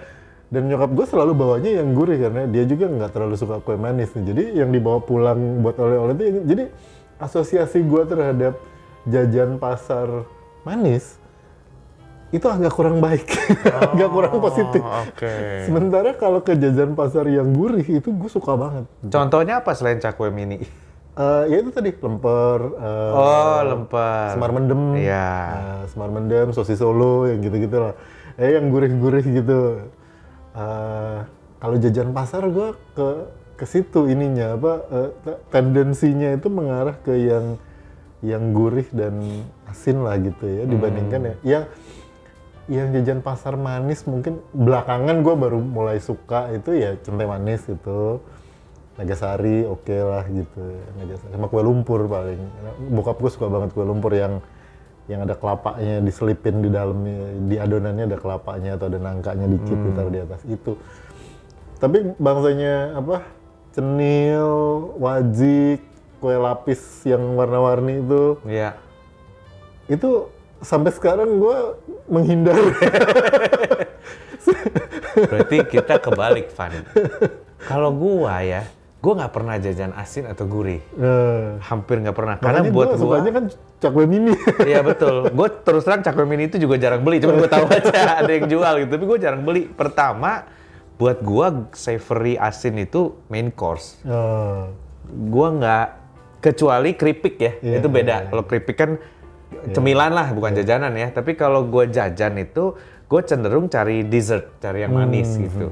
dan 0.50 0.66
nyokap 0.66 0.90
gue 0.92 1.06
selalu 1.06 1.32
bawanya 1.34 1.72
yang 1.78 1.94
gurih 1.94 2.18
karena 2.18 2.44
dia 2.46 2.66
juga 2.66 2.90
nggak 2.90 3.12
terlalu 3.12 3.36
suka 3.38 3.62
kue 3.62 3.78
manis 3.78 4.10
nih. 4.12 4.24
Jadi 4.26 4.44
yang 4.58 4.70
dibawa 4.70 4.98
pulang 5.00 5.62
buat 5.62 5.78
oleh-oleh 5.78 6.14
itu 6.14 6.24
ini- 6.28 6.46
jadi 6.46 6.64
asosiasi 7.18 7.82
gue 7.82 8.04
terhadap 8.04 8.58
jajan 9.06 9.58
pasar 9.58 10.26
manis 10.62 11.22
itu 12.30 12.46
agak 12.46 12.70
kurang 12.72 13.02
baik, 13.02 13.26
agak 13.90 14.10
kurang 14.10 14.38
positif. 14.38 14.82
Oke. 14.82 15.66
Sementara 15.66 16.14
kalau 16.14 16.42
ke 16.42 16.54
jajan 16.54 16.94
pasar 16.94 17.26
yang 17.26 17.50
gurih 17.50 17.82
itu 17.82 18.10
gue 18.10 18.30
suka 18.30 18.54
banget. 18.54 18.86
Contohnya 19.04 19.62
apa 19.62 19.74
selain 19.74 19.98
cakwe 19.98 20.30
mini? 20.30 20.62
Eh, 21.14 21.44
ya 21.50 21.58
itu 21.58 21.70
tadi 21.70 21.90
lemper, 21.92 22.60
eh, 22.78 23.12
Oh, 23.12 23.60
lemper. 23.66 24.30
semar 24.32 24.50
mendem, 24.50 24.94
Iya. 24.96 25.30
eh, 25.52 25.82
semar 25.90 26.10
mendem, 26.10 26.54
sosis 26.54 26.78
solo, 26.78 27.26
yang 27.26 27.42
gitu-gitu 27.42 27.82
lah. 27.82 27.94
Eh 28.38 28.56
yang 28.56 28.70
gurih-gurih 28.70 29.26
gitu. 29.26 29.90
Eh, 30.50 31.20
kalau 31.60 31.76
jajan 31.78 32.10
pasar 32.16 32.48
gue 32.50 32.74
ke 32.98 33.08
ke 33.60 33.66
situ 33.68 34.08
ininya 34.08 34.56
apa 34.56 34.74
te- 35.28 35.40
tendensinya 35.52 36.32
itu 36.32 36.48
mengarah 36.48 36.96
ke 36.96 37.12
yang 37.12 37.60
yang 38.24 38.56
gurih 38.56 38.88
dan 38.96 39.20
asin 39.68 40.00
lah 40.00 40.16
gitu 40.18 40.48
ya 40.48 40.64
dibandingkan 40.64 41.22
ya. 41.22 41.36
Yang 41.44 41.64
yang 42.70 42.88
jajan 42.94 43.20
pasar 43.26 43.58
manis 43.58 44.06
mungkin 44.06 44.40
belakangan 44.54 45.26
gue 45.26 45.36
baru 45.36 45.60
mulai 45.60 45.98
suka 45.98 46.54
itu 46.54 46.78
ya 46.78 46.96
centai 47.02 47.26
manis 47.26 47.66
itu 47.66 48.22
Nagasari 49.00 49.64
oke 49.64 49.96
lah 49.96 50.28
gitu. 50.28 50.60
Nagasari 51.00 51.32
sama 51.32 51.48
kue 51.48 51.64
lumpur 51.64 52.04
paling. 52.12 52.42
Bokap 52.92 53.16
gue 53.24 53.32
suka 53.32 53.48
banget 53.48 53.72
kue 53.72 53.88
lumpur 53.88 54.12
yang 54.12 54.44
yang 55.10 55.26
ada 55.26 55.34
kelapanya 55.34 56.06
diselipin 56.06 56.62
di 56.62 56.70
dalamnya 56.70 57.34
di 57.50 57.58
adonannya 57.58 58.06
ada 58.06 58.18
kelapanya 58.22 58.78
atau 58.78 58.94
ada 58.94 59.02
nangkanya 59.02 59.50
dikit 59.50 59.78
ditaruh 59.82 60.14
di 60.14 60.22
atas 60.22 60.42
itu. 60.46 60.78
Tapi 61.82 62.14
bangsanya 62.22 63.02
apa? 63.02 63.26
Cenil 63.74 64.46
wajik 65.02 65.82
kue 66.22 66.36
lapis 66.38 67.02
yang 67.10 67.34
warna-warni 67.34 68.06
itu. 68.06 68.38
Iya. 68.46 68.78
itu 69.90 70.30
sampai 70.62 70.94
sekarang 70.94 71.42
gue 71.42 71.58
menghindar. 72.06 72.54
Berarti 75.30 75.58
kita 75.66 75.98
kebalik, 75.98 76.54
Van. 76.54 76.86
Kalau 77.66 77.92
gua 77.92 78.40
ya, 78.46 78.64
gua 79.00 79.14
nggak 79.16 79.32
pernah 79.32 79.56
jajan 79.56 79.92
asin 79.96 80.28
atau 80.28 80.44
gurih. 80.44 80.84
nah, 80.94 81.56
Hampir 81.64 82.04
nggak 82.04 82.16
pernah. 82.16 82.36
Karena 82.36 82.68
buat 82.68 82.94
gua, 82.94 83.20
sukanya 83.20 83.32
kan 83.32 83.46
cakwe 83.80 84.04
mini 84.04 84.36
Iya 84.60 84.84
betul. 84.84 85.32
Gue 85.32 85.48
terus 85.64 85.88
terang 85.88 86.04
cakwe 86.04 86.28
mini 86.28 86.52
itu 86.52 86.60
juga 86.60 86.76
jarang 86.76 87.00
beli. 87.00 87.24
Cuma 87.24 87.40
gue 87.40 87.48
tahu 87.48 87.64
aja 87.80 88.20
ada 88.20 88.28
yang 88.28 88.52
jual 88.52 88.74
gitu. 88.84 88.92
Tapi 88.92 89.06
gue 89.08 89.20
jarang 89.24 89.42
beli. 89.48 89.72
Pertama, 89.72 90.44
buat 91.00 91.24
gua 91.24 91.72
savory 91.72 92.36
asin 92.36 92.76
itu 92.76 93.16
main 93.32 93.48
course. 93.50 94.04
Oh, 94.04 94.68
Gua 95.08 95.48
nggak 95.56 95.88
kecuali 96.44 96.92
keripik 96.94 97.36
ya. 97.40 97.52
Iya, 97.64 97.76
itu 97.80 97.88
beda. 97.88 98.16
iya. 98.20 98.28
Kalau 98.28 98.44
keripik 98.44 98.76
kan 98.76 99.00
cemilan 99.72 100.12
lah, 100.12 100.28
bukan 100.36 100.60
jajanan 100.60 100.92
ya. 100.94 101.08
Tapi 101.10 101.40
kalau 101.40 101.64
gua 101.64 101.88
jajan 101.88 102.36
itu, 102.36 102.76
gue 103.08 103.22
cenderung 103.24 103.72
cari 103.72 104.04
dessert, 104.04 104.60
cari 104.60 104.84
yang 104.84 104.92
manis 104.92 105.34
Hmm, 105.34 105.44
gitu. 105.48 105.68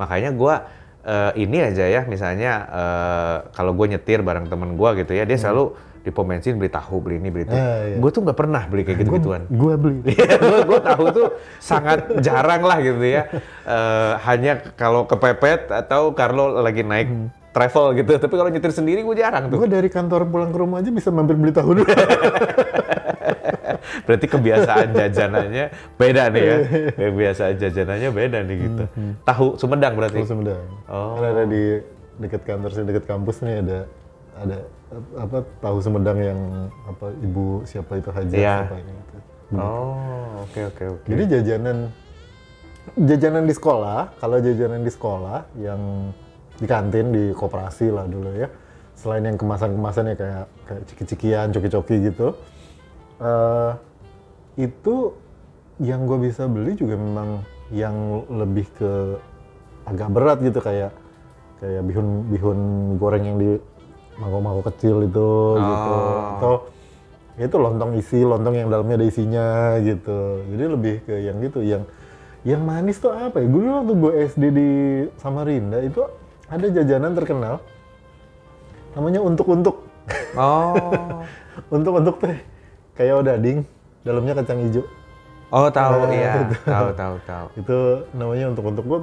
Makanya 0.00 0.32
gua 0.32 0.66
eh, 1.02 1.32
ini 1.36 1.58
aja 1.60 1.84
ya, 1.84 2.02
misalnya 2.04 2.52
eh, 2.64 3.36
kalau 3.52 3.72
gue 3.72 3.86
nyetir 3.88 4.20
bareng 4.20 4.46
temen 4.46 4.74
gua 4.74 4.94
gitu 4.94 5.12
ya, 5.12 5.22
dia 5.22 5.36
selalu 5.36 5.74
di 6.02 6.10
pom 6.10 6.26
bensin 6.26 6.58
beli 6.58 6.66
tahu, 6.66 6.98
beli 6.98 7.22
ini, 7.22 7.30
beli 7.30 7.46
itu. 7.46 7.54
Hmm. 7.54 7.62
Ah, 7.62 7.78
iya. 7.86 7.96
Gue 7.96 8.10
tuh 8.10 8.26
nggak 8.26 8.34
pernah 8.34 8.62
beli 8.66 8.82
kayak 8.82 8.98
gitu-gituan. 9.00 9.46
gue 9.46 9.74
beli 9.78 10.02
gue 10.50 10.58
gue 10.66 10.80
tahu 10.82 11.04
tuh 11.10 11.28
sangat 11.58 12.10
jarang 12.18 12.58
lah 12.60 12.82
gitu 12.82 13.02
ya. 13.02 13.30
Eh, 13.62 14.12
hanya 14.26 14.58
kalau 14.74 15.06
kepepet 15.06 15.70
atau 15.70 16.10
kalau 16.10 16.58
lagi 16.58 16.82
naik 16.82 17.06
Hmm. 17.06 17.30
travel 17.52 17.94
gitu. 17.94 18.16
Tapi 18.16 18.32
kalau 18.32 18.50
nyetir 18.50 18.72
sendiri 18.72 19.04
gue 19.04 19.14
jarang 19.14 19.46
tuh. 19.46 19.62
gue 19.62 19.70
dari 19.70 19.86
kantor 19.86 20.26
pulang 20.26 20.50
ke 20.50 20.58
rumah 20.58 20.80
aja 20.80 20.88
bisa 20.88 21.12
mampir 21.12 21.36
beli 21.36 21.52
tahu 21.52 21.70
dulu 21.76 21.86
Berarti 24.04 24.26
kebiasaan 24.30 24.88
jajanannya 24.94 25.64
beda 25.98 26.22
nih 26.32 26.42
ya. 26.42 26.56
Kebiasaan 26.96 27.54
jajanannya 27.58 28.10
beda 28.10 28.38
nih 28.46 28.56
gitu. 28.68 28.84
Tahu 29.26 29.46
Sumedang 29.58 29.94
berarti. 29.98 30.22
Tahu 30.22 30.28
Sumedang. 30.28 30.64
Oh. 30.86 31.18
Kan 31.18 31.24
ada 31.32 31.44
di 31.46 31.80
dekat 32.20 32.42
kantor 32.44 32.70
sih, 32.76 32.84
dekat 32.84 33.04
kampus 33.08 33.40
nih 33.42 33.64
ada 33.64 33.78
ada 34.36 34.58
apa 35.16 35.38
tahu 35.64 35.76
Sumedang 35.80 36.18
yang 36.20 36.40
apa 36.84 37.12
ibu 37.24 37.64
siapa 37.64 37.96
itu 37.96 38.10
Haja 38.12 38.34
Iya. 38.36 38.56
siapa 38.68 38.76
ini 38.80 38.92
gitu. 38.92 39.18
Oh, 39.56 40.44
oke 40.48 40.60
oke 40.72 40.84
oke. 40.96 41.06
Jadi 41.08 41.22
jajanan 41.28 41.76
jajanan 42.96 43.44
di 43.44 43.54
sekolah, 43.54 44.00
kalau 44.20 44.36
jajanan 44.40 44.80
di 44.80 44.92
sekolah 44.92 45.44
yang 45.60 45.80
di 46.60 46.66
kantin 46.68 47.12
di 47.12 47.24
koperasi 47.32 47.92
lah 47.92 48.04
dulu 48.08 48.32
ya. 48.36 48.48
Selain 48.92 49.24
yang 49.24 49.36
kemasan-kemasan 49.40 50.12
ya 50.12 50.16
kayak 50.16 50.44
kayak 50.68 50.82
ciki-cikian, 50.92 51.46
coki-coki 51.50 51.96
gitu. 52.12 52.36
Eh 53.22 53.70
itu 54.58 55.14
yang 55.80 56.04
gue 56.04 56.28
bisa 56.28 56.44
beli 56.50 56.76
juga 56.76 56.98
memang 56.98 57.40
yang 57.72 58.26
lebih 58.28 58.68
ke 58.76 59.16
agak 59.88 60.08
berat 60.12 60.38
gitu 60.44 60.60
kayak 60.60 60.92
kayak 61.58 61.82
bihun 61.86 62.28
bihun 62.28 62.60
goreng 63.00 63.24
yang 63.24 63.36
di 63.40 63.50
mangkok-mangkok 64.20 64.74
kecil 64.74 65.06
itu 65.06 65.30
gitu. 65.56 65.96
Atau 66.36 66.54
itu 67.40 67.56
lontong 67.56 67.96
isi 67.96 68.20
lontong 68.20 68.54
yang 68.60 68.68
dalamnya 68.68 69.00
ada 69.00 69.06
isinya 69.08 69.80
gitu. 69.80 70.44
Jadi 70.52 70.64
lebih 70.68 70.94
ke 71.08 71.14
yang 71.22 71.36
gitu 71.40 71.64
yang 71.64 71.82
yang 72.44 72.60
manis 72.60 73.00
tuh 73.00 73.14
apa 73.14 73.40
ya? 73.40 73.46
Gue 73.48 73.62
waktu 73.64 73.94
gue 73.96 74.12
SD 74.28 74.44
di 74.52 74.70
Samarinda 75.16 75.80
itu 75.80 76.04
ada 76.52 76.66
jajanan 76.68 77.16
terkenal 77.16 77.62
namanya 78.92 79.24
untuk-untuk 79.24 79.88
Oh. 80.36 81.24
untuk-untuk 81.74 82.16
teh 82.20 82.51
kayak 82.94 83.14
odading 83.18 83.58
dalamnya 84.02 84.34
kacang 84.34 84.60
hijau 84.60 84.84
Oh, 85.48 85.68
tahu 85.68 86.00
Ah, 86.00 86.08
iya. 86.08 86.32
itu. 86.40 86.64
Tahu 86.64 86.88
tahu 86.94 87.14
tahu. 87.22 87.46
itu 87.54 87.76
namanya 88.12 88.46
untuk-untuk 88.48 88.84
gue 88.86 89.00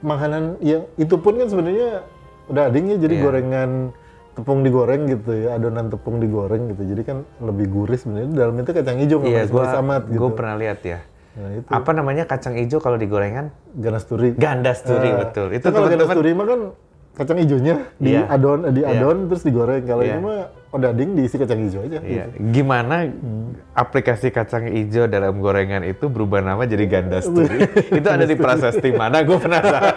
makanan 0.00 0.42
yang 0.60 0.86
itu 0.94 1.14
pun 1.16 1.34
kan 1.34 1.48
sebenarnya 1.48 2.06
odading 2.46 2.84
ya 2.88 2.96
jadi 2.96 3.10
Iya. 3.12 3.22
gorengan 3.24 3.70
tepung 4.34 4.62
digoreng 4.62 5.02
gitu 5.08 5.30
ya 5.32 5.54
adonan 5.54 5.86
tepung 5.88 6.18
digoreng 6.18 6.66
gitu 6.68 6.82
jadi 6.84 7.02
kan 7.04 7.16
lebih 7.40 7.66
gurih 7.68 7.94
sebenarnya 7.96 8.30
dalam 8.32 8.54
itu 8.56 8.70
kacang 8.70 8.98
hijau 8.98 9.18
Iya, 9.20 9.42
gua 9.46 9.66
amat 9.76 10.02
gitu 10.06 10.18
gua 10.20 10.30
pernah 10.30 10.54
lihat 10.56 10.80
ya. 10.80 10.98
nah 11.34 11.50
itu 11.52 11.66
Apa 11.66 11.90
namanya 11.90 12.22
kacang 12.24 12.54
hijau 12.54 12.78
kalau 12.78 12.94
digorengan? 12.94 13.50
ganasturi 13.74 14.30
Gandasturi 14.32 15.10
Ah, 15.10 15.16
betul. 15.24 15.46
Itu 15.50 15.66
kalau 15.68 15.86
ganasturi 15.88 16.30
mah 16.30 16.46
kan 16.46 16.60
kacang 17.14 17.38
hijaunya 17.38 17.74
di 17.94 18.10
Iya. 18.12 18.26
adon 18.26 18.58
di 18.68 18.80
Iya. 18.80 18.90
adon 18.92 19.16
terus 19.26 19.42
digoreng 19.42 19.82
kalau 19.82 20.02
Iya. 20.02 20.12
ini 20.12 20.20
mah 20.20 20.38
odading 20.68 21.14
diisi 21.14 21.36
kacang 21.36 21.60
hijau 21.60 21.80
aja 21.80 21.98
Iya. 22.00 22.24
gitu. 22.28 22.50
Gimana 22.50 23.06
aplikasi 23.72 24.28
kacang 24.28 24.66
hijau 24.66 25.06
dalam 25.06 25.38
gorengan 25.38 25.82
itu 25.82 26.06
berubah 26.06 26.42
nama 26.42 26.62
jadi 26.64 26.82
Gandasturi? 26.84 27.62
itu 27.98 28.08
ada 28.08 28.24
di 28.24 28.34
prasasti 28.34 28.90
mana? 28.90 29.22
Gue 29.22 29.38
penasaran. 29.38 29.94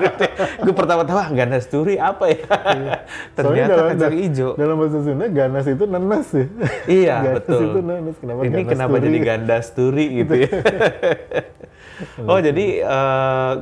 gue 0.60 0.70
pertama-tama 0.72 1.20
"Ah, 1.20 1.30
Gandasturi 1.32 1.98
apa 1.98 2.30
ya? 2.30 2.46
Ternyata 3.36 3.82
kacang 3.92 4.14
hijau. 4.16 4.50
dalam 4.54 4.76
bahasa 4.78 4.98
Sunda 5.02 5.26
ganas 5.28 5.66
itu 5.66 5.84
nanas 5.84 6.28
ya 6.30 6.46
Iya 6.86 7.16
ganas 7.26 7.36
betul. 7.42 7.62
itu 7.64 7.80
nanas 7.82 8.16
kenapa 8.16 8.40
Ini 8.44 8.62
kenapa 8.64 8.96
jadi 9.00 9.18
Gandasturi 9.20 10.06
gitu 10.16 10.34
ya? 10.38 10.50
oh 12.24 12.38
jadi 12.38 12.66
ah, 12.86 13.54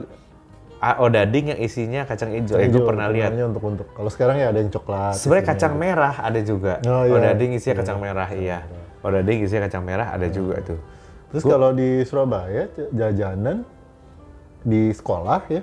odading 1.02 1.56
yang 1.56 1.60
isinya 1.60 2.02
kacang 2.06 2.30
hijau. 2.36 2.62
Eh, 2.62 2.70
gue 2.70 2.84
pernah 2.84 3.10
lihat. 3.10 3.34
namanya 3.34 3.50
untuk-untuk 3.50 3.88
kalau 3.98 4.10
sekarang 4.14 4.38
ya 4.38 4.54
ada 4.54 4.60
yang 4.62 4.70
coklat 4.70 5.18
Sebenarnya 5.18 5.46
kacang 5.50 5.74
merah 5.82 6.16
ada 6.22 6.40
juga. 6.46 6.74
Oh, 6.86 7.04
iya. 7.10 7.14
Odading 7.18 7.52
isinya 7.58 7.76
kacang 7.82 7.98
merah, 7.98 8.30
iya. 8.36 8.60
Odading 9.02 9.38
isinya 9.42 9.66
kacang 9.66 9.84
merah 9.84 10.08
ada 10.14 10.28
juga 10.30 10.62
tuh. 10.62 10.80
Terus 11.34 11.44
kalau 11.44 11.70
di 11.74 12.06
Surabaya 12.06 12.70
jajanan 12.94 13.66
di 14.66 14.90
sekolah 14.94 15.42
ya 15.50 15.62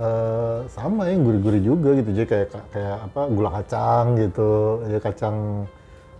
eh, 0.00 0.58
sama 0.72 1.12
yang 1.12 1.28
gurih-gurih 1.28 1.62
juga 1.62 1.90
gitu. 2.00 2.10
Jadi 2.16 2.26
kayak 2.26 2.48
kayak 2.72 2.96
apa 3.10 3.20
gula 3.28 3.50
kacang 3.52 4.04
gitu, 4.16 4.50
ya 4.88 4.98
kacang 4.98 5.36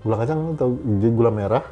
gula 0.05 0.17
kacang 0.21 0.39
atau 0.59 0.69
gula 1.17 1.31
merah. 1.33 1.65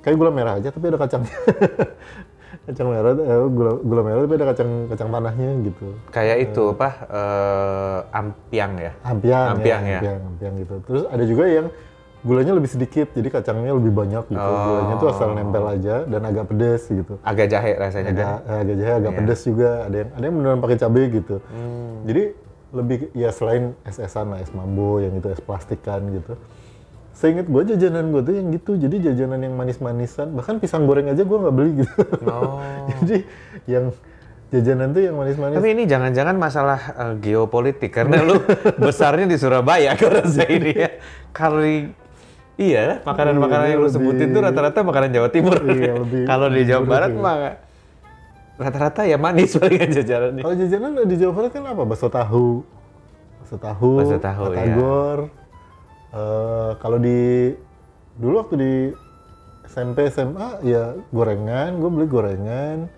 Kayak 0.00 0.16
gula 0.24 0.30
merah 0.32 0.56
aja 0.56 0.72
tapi 0.72 0.88
ada 0.88 0.98
kacangnya. 0.98 1.36
kacang 2.64 2.88
merah 2.88 3.12
eh, 3.12 3.40
gula 3.48 3.72
gula 3.78 4.00
merah 4.02 4.20
tapi 4.22 4.34
ada 4.34 4.46
kacang 4.48 4.70
kacang 4.86 5.08
tanahnya 5.08 5.50
gitu. 5.62 5.86
Kayak 6.08 6.36
itu 6.42 6.64
apa? 6.70 6.88
eh, 7.08 7.98
ampiang 8.12 8.72
ya. 8.76 8.92
Ampiang, 9.02 9.46
Ampiang 9.54 9.82
ya. 9.84 9.98
ampiang, 9.98 10.18
ampiang 10.26 10.54
gitu. 10.56 10.74
Terus 10.82 11.02
ada 11.06 11.24
juga 11.24 11.44
yang 11.44 11.66
gulanya 12.18 12.50
lebih 12.50 12.66
sedikit, 12.66 13.14
jadi 13.14 13.28
kacangnya 13.30 13.72
lebih 13.72 13.94
banyak 13.94 14.24
gitu. 14.26 14.42
Oh. 14.42 14.64
Gulanya 14.66 14.94
tuh 14.98 15.08
asal 15.08 15.28
nempel 15.32 15.64
aja 15.64 16.02
dan 16.02 16.20
agak 16.20 16.44
pedes 16.46 16.82
gitu. 16.86 17.14
Agak 17.22 17.46
jahe 17.46 17.72
rasanya 17.74 18.10
kan. 18.10 18.18
agak 18.18 18.36
agak 18.58 18.76
jahe 18.76 18.92
agak 18.92 19.12
Iya. 19.12 19.18
pedas 19.18 19.40
juga 19.42 19.68
ada 19.86 19.96
yang 19.96 20.10
ada 20.10 20.24
yang 20.24 20.34
beneran 20.34 20.58
pakai 20.58 20.76
cabai 20.76 21.04
gitu 21.10 21.36
Hmm. 21.40 21.94
jadi 22.04 22.22
lebih 22.68 22.98
ya 23.14 23.30
selain 23.30 23.72
es-esan 23.82 24.28
lah 24.28 24.38
es 24.38 24.50
mambo 24.50 24.98
yang 24.98 25.14
itu 25.14 25.24
es 25.26 25.40
plastikan 25.40 26.04
gitu 26.10 26.36
seinget 27.18 27.44
gue 27.44 27.62
jajanan 27.66 28.14
gue 28.14 28.22
tuh 28.22 28.30
yang 28.32 28.46
gitu 28.52 28.78
jadi 28.78 28.96
jajanan 29.10 29.42
yang 29.42 29.52
manis-manisan 29.52 30.30
bahkan 30.32 30.56
pisang 30.56 30.86
goreng 30.86 31.10
aja 31.10 31.18
gue 31.18 31.34
nggak 31.36 31.50
beli 31.52 31.82
gitu 31.82 31.98
Oh. 32.24 32.62
jadi 33.02 33.26
yang 33.66 33.90
jajanan 34.48 34.94
tuh 34.94 35.02
yang 35.02 35.12
manis-manis 35.12 35.58
Tapi 35.58 35.68
ini 35.68 35.82
jangan-jangan 35.84 36.36
masalah 36.36 36.78
eh, 36.78 37.14
geopolitik 37.18 37.90
karena 37.90 38.22
lu 38.22 38.38
besarnya 38.80 39.26
di 39.26 39.34
Surabaya 39.34 39.92
gue 39.92 40.08
rasa 40.08 40.46
ini 40.46 40.72
ya. 40.72 40.90
Kalau 41.30 41.58
di- 41.58 41.90
iya 42.56 43.02
makanan-makanan 43.02 43.66
Iya, 43.66 43.72
yang 43.72 43.80
lu 43.82 43.90
sebutin 43.90 44.28
tuh 44.30 44.40
rata-rata 44.40 44.78
makanan 44.80 45.10
Jawa 45.10 45.28
Timur. 45.28 45.58
Iya, 45.60 45.94
Kalau 46.30 46.46
di 46.48 46.62
Jawa 46.64 46.82
Barat 46.82 47.10
ya. 47.10 47.18
mah 47.18 47.36
rata-rata 48.56 49.00
ya 49.04 49.14
manis 49.16 49.54
palingan 49.54 49.90
jajarannya. 49.92 50.42
kalau 50.42 50.56
jajanan 50.56 50.90
di 51.02 51.16
Jawa 51.16 51.32
Barat 51.32 51.50
kan 51.52 51.62
apa 51.64 51.82
bakso 51.82 52.08
tahu 52.08 52.66
bakso 53.38 53.56
tahu 53.56 53.90
Bakso 53.96 54.18
tahu, 54.18 54.42
iya. 54.44 54.54
batagor 54.56 55.18
Eh, 56.08 56.70
kalau 56.80 56.96
di 56.96 57.52
dulu 58.16 58.34
waktu 58.40 58.54
di 58.56 58.72
SMP 59.68 60.08
SMA 60.08 60.64
ya 60.64 60.96
gorengan 61.10 61.76
gue 61.76 61.90
beli 61.92 62.06
gorengan 62.08 62.88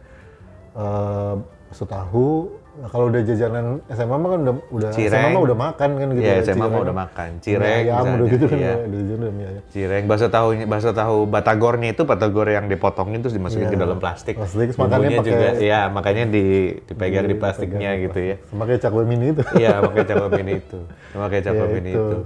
eh 0.70 1.34
bakso 1.66 1.84
tahu 1.84 2.54
kalau 2.86 3.10
udah 3.10 3.20
jajanan 3.20 3.82
SMA 3.88 4.14
mah 4.14 4.28
kan 4.30 4.40
udah 4.40 4.54
udah 4.70 4.90
SMA 4.94 5.10
Cireng. 5.10 5.34
mah 5.34 5.42
udah 5.42 5.58
makan 5.58 5.88
kan 5.92 6.08
gitu. 6.08 6.22
Iya, 6.22 6.32
ya, 6.32 6.42
SMA 6.46 6.66
mah 6.66 6.80
udah 6.80 6.96
makan. 6.96 7.30
Cireng 7.42 7.82
ayam 7.84 8.04
udah 8.08 8.26
gitu 8.30 8.44
kan 8.46 8.56
iya. 8.56 8.72
ya, 8.72 8.76
udah 9.12 9.30
mie 9.30 9.44
ayam. 9.44 9.62
Cireng, 9.68 10.04
bakso 10.06 10.26
tahu 10.28 10.48
bakso 10.64 10.90
tahu 10.92 11.16
batagornya 11.26 11.88
itu 11.90 12.02
batagor 12.06 12.46
yang 12.46 12.70
dipotongin 12.70 13.20
terus 13.20 13.34
dimasukin 13.34 13.66
Iya. 13.66 13.74
ke 13.74 13.78
dalam 13.78 13.98
plastik. 13.98 14.34
Plastik, 14.38 14.70
makannya 14.72 14.86
Bumbunya 15.10 15.18
pakai- 15.18 15.32
juga, 15.34 15.48
ya 15.60 15.80
makanya 15.90 16.24
di, 16.24 16.44
dipegang 16.86 17.26
di 17.26 17.34
plastiknya 17.34 17.90
Pegang 17.90 18.04
gitu 18.06 18.18
ya. 18.22 18.36
Kayak 18.38 18.78
cakwe 18.78 19.02
mini 19.04 19.26
itu. 19.28 19.42
Iya, 19.52 19.70
pakai 19.82 20.02
cakwe 20.06 20.28
mini 20.32 20.52
itu. 20.56 20.78
Pakai 21.12 21.40
cakwe 21.42 21.58
Ya, 21.60 21.74
mini 21.74 21.90
itu. 21.90 21.98
itu. 22.06 22.18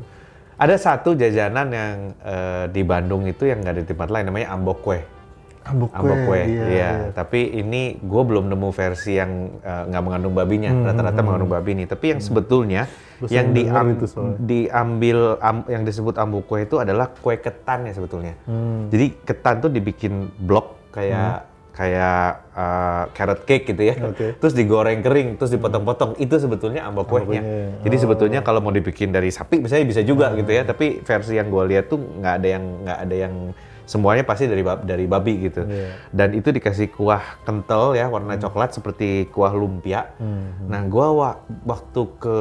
Ada 0.54 0.76
satu 0.78 1.12
jajanan 1.12 1.66
yang 1.68 1.94
eh, 2.23 2.64
di 2.70 2.82
Bandung 2.82 3.26
itu 3.26 3.44
yang 3.44 3.58
nggak 3.61 3.75
di 3.75 3.84
tempat 3.84 4.08
lain 4.08 4.30
namanya 4.30 4.54
ambok 4.54 4.78
kue. 4.80 5.00
Ambok 5.64 5.90
kue. 5.90 5.99
Ambok 5.99 6.18
kue, 6.28 6.40
iya. 6.44 6.64
iya. 6.68 6.90
Tapi 7.11 7.56
ini 7.56 7.96
gue 7.99 8.23
belum 8.23 8.52
nemu 8.52 8.68
versi 8.70 9.16
yang 9.16 9.32
eh, 9.58 9.82
nggak 9.88 10.02
mengandung 10.02 10.34
babinya. 10.37 10.70
Hmm, 10.70 10.84
Rata-rata 10.87 11.20
mengandung 11.25 11.50
babi 11.50 11.70
nih. 11.75 11.87
Tapi 11.88 12.06
yang 12.14 12.20
sebetulnya 12.20 12.87
Gua 13.18 13.28
yang 13.30 13.50
diam- 13.50 13.94
itu 13.96 14.06
soalnya. 14.06 14.37
diambil 14.38 15.18
am- 15.40 15.66
yang 15.66 15.82
disebut 15.82 16.14
ambok 16.18 16.42
kue 16.46 16.61
itu 16.62 16.76
adalah 16.78 17.11
kue 17.11 17.34
ketan 17.37 17.88
ya 17.88 17.92
sebetulnya. 17.96 18.34
Hmm. 18.44 18.92
Jadi 18.92 19.06
ketan 19.25 19.58
tuh 19.58 19.70
dibikin 19.73 20.28
blok 20.38 20.78
kayak 20.92 21.50
kayak 21.74 22.54
eh, 22.54 23.02
carrot 23.12 23.42
cake 23.42 23.74
gitu 23.74 23.82
ya. 23.82 23.94
Oke. 24.06 24.38
Terus 24.38 24.54
digoreng 24.54 25.02
kering, 25.02 25.34
terus 25.36 25.50
dipotong-potong. 25.50 26.14
Itu 26.16 26.38
sebetulnya 26.38 26.86
ambok 26.86 27.10
kuehnya. 27.10 27.42
kuehnya. 27.42 27.82
Jadi 27.82 27.96
sebetulnya 27.98 28.40
kalau 28.40 28.62
mau 28.62 28.70
dibikin 28.70 29.10
dari 29.10 29.34
sapi 29.34 29.58
misalnya 29.58 29.86
bisa 29.90 30.02
juga 30.06 30.30
gitu 30.38 30.48
ya. 30.48 30.62
Tapi 30.62 31.02
versi 31.02 31.34
yang 31.34 31.50
gue 31.50 31.64
lihat 31.74 31.90
tuh 31.90 31.98
nggak 31.98 32.34
ada 32.38 32.48
yang 32.48 32.64
nggak 32.86 32.98
ada 33.02 33.16
yang 33.18 33.34
semuanya 33.84 34.24
pasti 34.24 34.48
dari 34.48 34.64
dari 34.64 35.04
babi 35.04 35.50
gitu. 35.50 35.66
Iya. 35.68 36.08
Dan 36.08 36.32
itu 36.32 36.48
dikasih 36.48 36.88
kuah 36.88 37.20
kental 37.44 37.92
ya 37.92 38.08
warna 38.08 38.38
coklat 38.40 38.72
seperti 38.72 39.28
kuah 39.28 39.52
lumpia. 39.52 40.14
Nah 40.70 40.80
gua 40.88 41.12
wa- 41.12 41.38
waktu 41.68 42.00
ke 42.16 42.38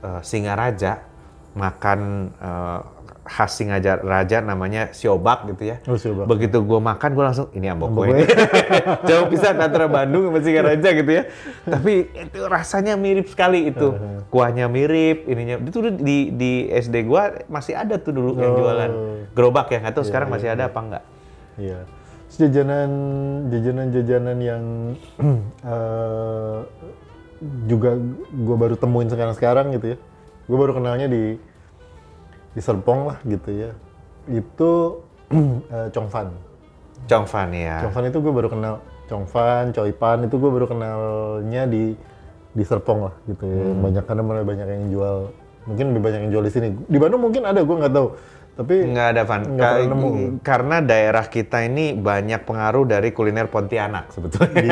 eh, 0.00 0.20
Singaraja 0.24 1.04
makan 1.52 2.32
eh, 2.32 2.80
khas 3.26 3.58
Singaraja 3.58 4.38
namanya 4.40 4.94
siobak 4.94 5.50
gitu 5.50 5.74
ya. 5.74 5.76
Oh, 5.84 5.98
siobak. 5.98 6.30
Begitu 6.30 6.62
gua 6.62 6.78
makan 6.78 7.10
gua 7.12 7.24
langsung 7.30 7.50
ini 7.50 7.66
ambok 7.66 7.90
Ambok 7.90 8.06
kue. 8.06 8.22
Jauh 9.10 9.26
pisah 9.26 9.52
antara 9.52 9.90
Bandung 9.90 10.30
sama 10.30 10.38
Singaraja 10.40 10.88
gitu 10.94 11.10
ya. 11.10 11.22
Tapi 11.66 12.06
itu 12.08 12.40
rasanya 12.46 12.94
mirip 12.94 13.26
sekali 13.26 13.68
itu. 13.68 13.92
Kuahnya 14.30 14.70
mirip, 14.70 15.26
ininya. 15.26 15.58
Itu 15.58 15.82
di 15.90 16.30
di 16.30 16.70
SD 16.70 17.04
gua 17.04 17.34
masih 17.46 17.74
ada 17.74 17.98
tuh 17.98 18.14
dulu 18.14 18.38
yang 18.38 18.54
Oh. 18.54 18.58
jualan 18.62 18.90
gerobak 19.34 19.68
ya. 19.68 19.82
Nggak 19.82 19.94
tahu 19.98 20.06
sekarang 20.06 20.30
masih 20.30 20.48
ada 20.48 20.70
apa 20.70 20.78
enggak. 20.78 21.04
Iya. 21.58 21.78
Jajanan 22.36 22.90
jajanan 23.48 23.86
jajanan 23.90 24.38
yang 24.38 24.62
eh, 25.72 26.58
juga 27.68 27.96
gue 28.32 28.56
baru 28.56 28.76
temuin 28.76 29.08
sekarang 29.08 29.34
sekarang 29.36 29.66
gitu 29.72 29.94
ya. 29.94 29.98
Gue 30.46 30.56
baru 30.56 30.72
kenalnya 30.76 31.08
di 31.08 31.36
di 32.56 32.60
Serpong 32.60 33.00
lah 33.06 33.18
gitu 33.22 33.50
ya. 33.52 33.70
Itu 34.26 35.04
eh, 35.68 35.88
Chongfan. 35.92 36.32
Chongfan 37.04 37.52
ya. 37.52 37.84
Chongfan 37.84 38.08
itu 38.08 38.18
gue 38.18 38.32
baru 38.32 38.48
kenal 38.48 38.74
Chongfan, 39.06 39.70
Choipan 39.70 40.26
itu 40.26 40.34
gue 40.34 40.50
baru 40.50 40.66
kenalnya 40.66 41.68
di 41.68 41.94
di 42.50 42.64
Serpong 42.64 43.06
lah 43.06 43.14
gitu 43.28 43.44
ya. 43.44 43.62
Hmm. 43.62 43.84
Banyak 43.84 44.04
karena 44.04 44.22
mulai 44.24 44.42
banyak 44.42 44.66
yang 44.66 44.84
jual. 44.88 45.16
Mungkin 45.66 45.84
lebih 45.92 46.02
banyak 46.02 46.20
yang 46.24 46.32
jual 46.32 46.44
di 46.46 46.52
sini. 46.52 46.68
Di 46.80 46.96
Bandung 46.96 47.20
mungkin 47.20 47.44
ada, 47.44 47.60
gue 47.60 47.76
nggak 47.76 47.92
tahu. 47.92 48.08
Tapi 48.56 48.74
Nggak 48.88 49.08
ada 49.12 49.22
Van. 49.28 49.42
Nggak 49.44 49.52
pernah 49.68 49.84
Ka- 49.84 49.90
nemu. 49.92 50.08
Karena 50.40 50.76
daerah 50.80 51.24
kita 51.28 51.58
ini 51.60 51.92
banyak 51.92 52.40
pengaruh 52.42 52.88
dari 52.88 53.12
kuliner 53.12 53.46
Pontianak 53.46 54.08
sebetulnya. 54.08 54.56
di 54.56 54.70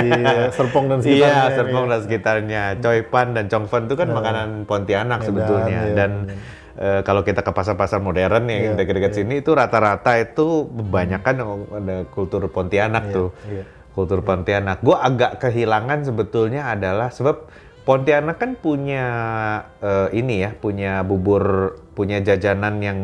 Serpong 0.50 0.85
dan 0.88 0.99
sekitarnya. 1.05 1.29
Iya. 1.45 1.53
Serpong 1.53 1.85
dan 1.85 2.00
sekitarnya. 2.00 2.62
Coipan 2.81 3.26
dan 3.37 3.45
Congfan 3.47 3.83
itu 3.85 3.95
kan 3.95 4.09
makanan 4.09 4.49
Pontianak 4.64 5.21
Medan, 5.21 5.29
sebetulnya. 5.29 5.81
iya, 5.85 5.93
dan 5.93 6.11
eh, 6.78 7.00
kalau 7.07 7.23
kita 7.23 7.40
ke 7.43 7.52
pasar-pasar 7.54 7.99
modern 8.02 8.45
yang 8.50 8.75
Iya, 8.75 8.78
dekat-dekat 8.78 9.12
sini 9.14 9.35
itu 9.40 9.50
rata-rata 9.54 10.19
itu 10.19 10.69
kebanyakan 10.71 11.35
yang 11.38 11.50
ada 11.71 11.97
kultur 12.11 12.47
Pontianak 12.50 13.11
tuh. 13.14 13.31
iya. 13.49 13.64
Kultur 13.95 14.26
Pontianak. 14.26 14.83
Gue 14.83 14.99
agak 14.99 15.38
kehilangan 15.38 16.02
sebetulnya 16.02 16.66
adalah 16.70 17.14
sebab 17.14 17.46
Pontianak 17.85 18.40
kan 18.40 18.57
punya 18.59 19.05
eh, 19.85 20.09
ini 20.16 20.42
ya, 20.42 20.51
punya 20.57 21.05
bubur, 21.05 21.77
punya 21.94 22.18
jajanan 22.25 22.81
yang 22.81 22.99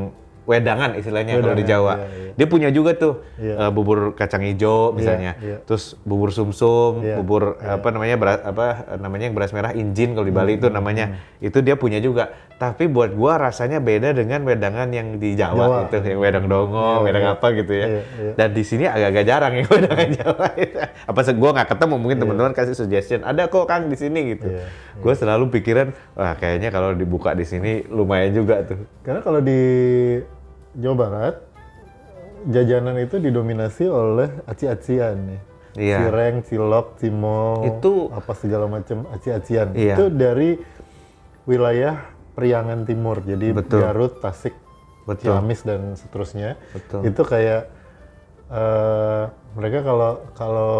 wedangan 0.50 0.90
istilahnya 0.92 1.38
kalau 1.38 1.54
di 1.54 1.62
Wedangan, 1.62 1.70
Jawa. 1.70 1.94
iya, 1.94 2.06
iya. 2.10 2.32
Dia 2.34 2.46
punya 2.46 2.68
juga 2.68 2.90
tuh 2.92 3.14
Iya. 3.36 3.54
eh, 3.56 3.70
bubur 3.70 3.98
kacang 4.12 4.42
hijau 4.42 4.90
misalnya. 4.90 5.38
iya. 5.38 5.62
Terus 5.62 5.94
bubur 6.02 6.30
sumsum, 6.30 7.00
Iya, 7.00 7.16
bubur 7.16 7.54
apa 7.56 7.88
namanya 7.88 8.16
beras 8.16 8.40
apa 8.40 8.66
namanya 8.96 9.24
yang 9.24 9.36
beras 9.36 9.50
merah 9.50 9.70
injin 9.70 10.12
kalau 10.12 10.24
di 10.24 10.32
Bali 10.32 10.52
Hmm, 10.52 10.58
itu 10.58 10.68
namanya. 10.68 11.04
Itu 11.38 11.60
dia 11.60 11.74
punya 11.74 11.98
juga. 11.98 12.28
Tapi 12.56 12.84
buat 12.86 13.12
gua 13.12 13.40
rasanya 13.40 13.78
beda 13.78 14.12
dengan 14.12 14.42
wedangan 14.42 14.84
yang 14.88 15.16
di 15.16 15.32
Jawa, 15.32 15.56
Jawa. 15.56 15.78
itu, 15.88 15.96
yang 16.06 16.20
wedang 16.20 16.44
dongo, 16.44 16.76
Iya, 16.76 17.00
wedang 17.02 17.24
iya. 17.24 17.34
apa 17.34 17.46
gitu 17.52 17.72
ya. 17.72 17.86
Iya, 17.86 18.02
iya. 18.18 18.32
Dan 18.34 18.48
di 18.52 18.62
sini 18.62 18.84
agak-agak 18.84 19.24
jarang 19.24 19.52
yang 19.54 19.68
wedangan 19.72 20.08
Jawa. 20.12 20.46
apa 21.06 21.20
se 21.22 21.32
gua 21.32 21.50
nggak 21.52 21.68
ketemu 21.70 21.94
mungkin 21.96 22.18
teman-teman 22.18 22.52
kasih 22.52 22.74
suggestion. 22.74 23.20
Ada 23.22 23.46
kok 23.46 23.64
Kang 23.64 23.86
di 23.86 23.96
sini 23.96 24.34
gitu. 24.34 24.48
Iya, 24.48 24.66
Gue 24.96 25.14
selalu 25.14 25.48
pikiran 25.50 25.88
wah 26.12 26.34
kayaknya 26.34 26.68
kalau 26.68 26.92
dibuka 26.92 27.32
di 27.32 27.42
sini 27.42 27.80
lumayan 27.86 28.34
juga 28.34 28.60
tuh. 28.62 28.76
Karena 29.00 29.20
kalau 29.20 29.40
di 29.40 29.56
Jawa 30.78 30.96
Barat, 30.96 31.34
jajanan 32.46 32.96
itu 33.02 33.18
didominasi 33.18 33.90
oleh 33.90 34.30
aci-acian 34.46 35.16
nih. 35.26 35.40
Iya. 35.70 35.98
Cireng, 36.02 36.36
cilok, 36.46 36.98
cimol, 36.98 37.62
Itu- 37.78 38.10
apa 38.10 38.32
segala 38.34 38.66
macam 38.66 39.06
aci-acian. 39.14 39.74
Iya. 39.74 39.94
Itu 39.94 40.04
dari 40.10 40.58
wilayah 41.46 42.10
Priangan 42.34 42.86
Timur. 42.86 43.22
Jadi 43.22 43.54
Betul. 43.54 43.82
Garut, 43.82 44.18
Tasik, 44.18 44.54
Betul. 45.06 45.30
Ciamis 45.34 45.60
dan 45.62 45.94
seterusnya. 45.94 46.58
Betul. 46.74 47.06
Itu 47.06 47.22
kayak 47.22 47.70
eh, 48.50 49.24
mereka 49.54 49.78
kalau 49.86 50.12
kalau 50.34 50.74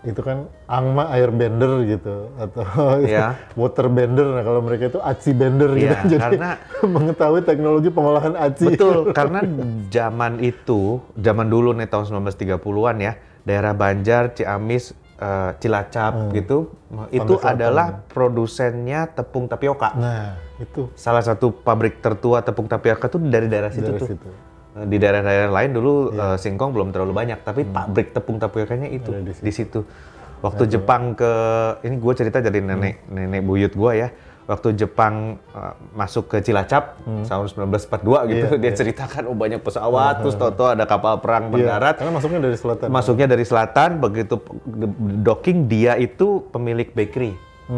itu 0.00 0.16
kan 0.18 0.48
angma 0.64 1.12
airbender 1.12 1.84
gitu 1.84 2.32
atau 2.34 2.64
Iya. 3.04 3.36
waterbender. 3.52 4.32
Nah 4.32 4.42
kalau 4.42 4.60
mereka 4.60 4.88
itu 4.88 4.98
aci 4.98 5.30
bender 5.30 5.70
gitu. 5.74 5.92
Iya, 5.92 6.00
Jadi 6.08 6.16
karena- 6.18 6.56
mengetahui 6.96 7.42
teknologi 7.42 7.88
pengolahan 7.88 8.32
aci. 8.34 8.64
Betul, 8.66 9.12
karena 9.12 9.44
zaman 9.88 10.40
itu, 10.40 11.04
zaman 11.14 11.46
dulu 11.46 11.74
nih 11.74 11.84
tahun 11.84 12.08
1930-an 12.24 12.96
ya, 12.98 13.12
daerah 13.42 13.72
Banjar, 13.72 14.32
Ciamis, 14.32 14.92
eh, 15.16 15.50
Cilacap 15.56 16.32
gitu, 16.32 16.72
itu 17.10 17.34
Selatan. 17.34 17.52
adalah 17.54 17.86
produsennya 18.06 19.04
tepung 19.06 19.46
tapioka. 19.46 19.92
Nah, 19.92 20.32
itu 20.56 20.88
Salah 20.94 21.20
satu 21.20 21.52
pabrik 21.52 22.00
tertua 22.00 22.40
tepung 22.40 22.64
tapioka 22.64 23.04
itu 23.06 23.20
dari 23.20 23.46
daerah 23.46 23.68
situ 23.68 23.84
dari 23.86 24.00
tuh. 24.00 24.08
situ. 24.08 24.30
Eh, 24.70 24.86
Di 24.86 24.96
daerah-daerah 25.02 25.50
lain 25.50 25.70
dulu 25.74 26.14
eh, 26.14 26.36
singkong 26.38 26.70
belum 26.70 26.88
terlalu 26.94 27.10
banyak, 27.10 27.42
tapi 27.42 27.66
pabrik 27.66 28.14
tepung 28.14 28.38
tapiokanya 28.38 28.86
itu 28.86 29.10
Ada 29.10 29.22
di 29.26 29.32
di 29.34 29.52
situ. 29.52 29.82
Waktu 30.40 30.72
Jepang 30.72 31.12
ke, 31.12 31.32
ini 31.84 32.00
gue 32.00 32.12
cerita 32.16 32.40
jadi 32.40 32.64
nenek 32.64 33.04
nenek 33.12 33.42
buyut 33.44 33.74
gue 33.74 33.92
ya. 33.98 34.08
Waktu 34.46 34.74
Jepang 34.78 35.38
eh, 35.54 35.74
masuk 35.94 36.30
ke 36.30 36.38
Cilacap 36.42 37.02
tahun 37.26 37.46
1942 37.50 38.30
gitu, 38.30 38.46
Iya, 38.46 38.58
dia 38.58 38.72
ceritakan 38.74 39.22
oh 39.30 39.36
banyak 39.36 39.58
pesawat, 39.62 40.22
terus 40.22 40.34
toto 40.34 40.70
ada 40.70 40.86
kapal 40.86 41.18
perang 41.18 41.50
Iya, 41.50 41.74
mendarat. 41.76 41.94
karena 41.98 42.12
masuknya 42.14 42.40
dari 42.46 42.56
selatan. 42.58 42.86
Masuknya 42.90 43.26
dari 43.26 43.44
selatan, 43.46 43.90
begitu 43.98 44.38
docking 45.22 45.66
dia 45.66 45.98
itu 45.98 46.46
pemilik 46.50 46.90
bakery 46.90 47.34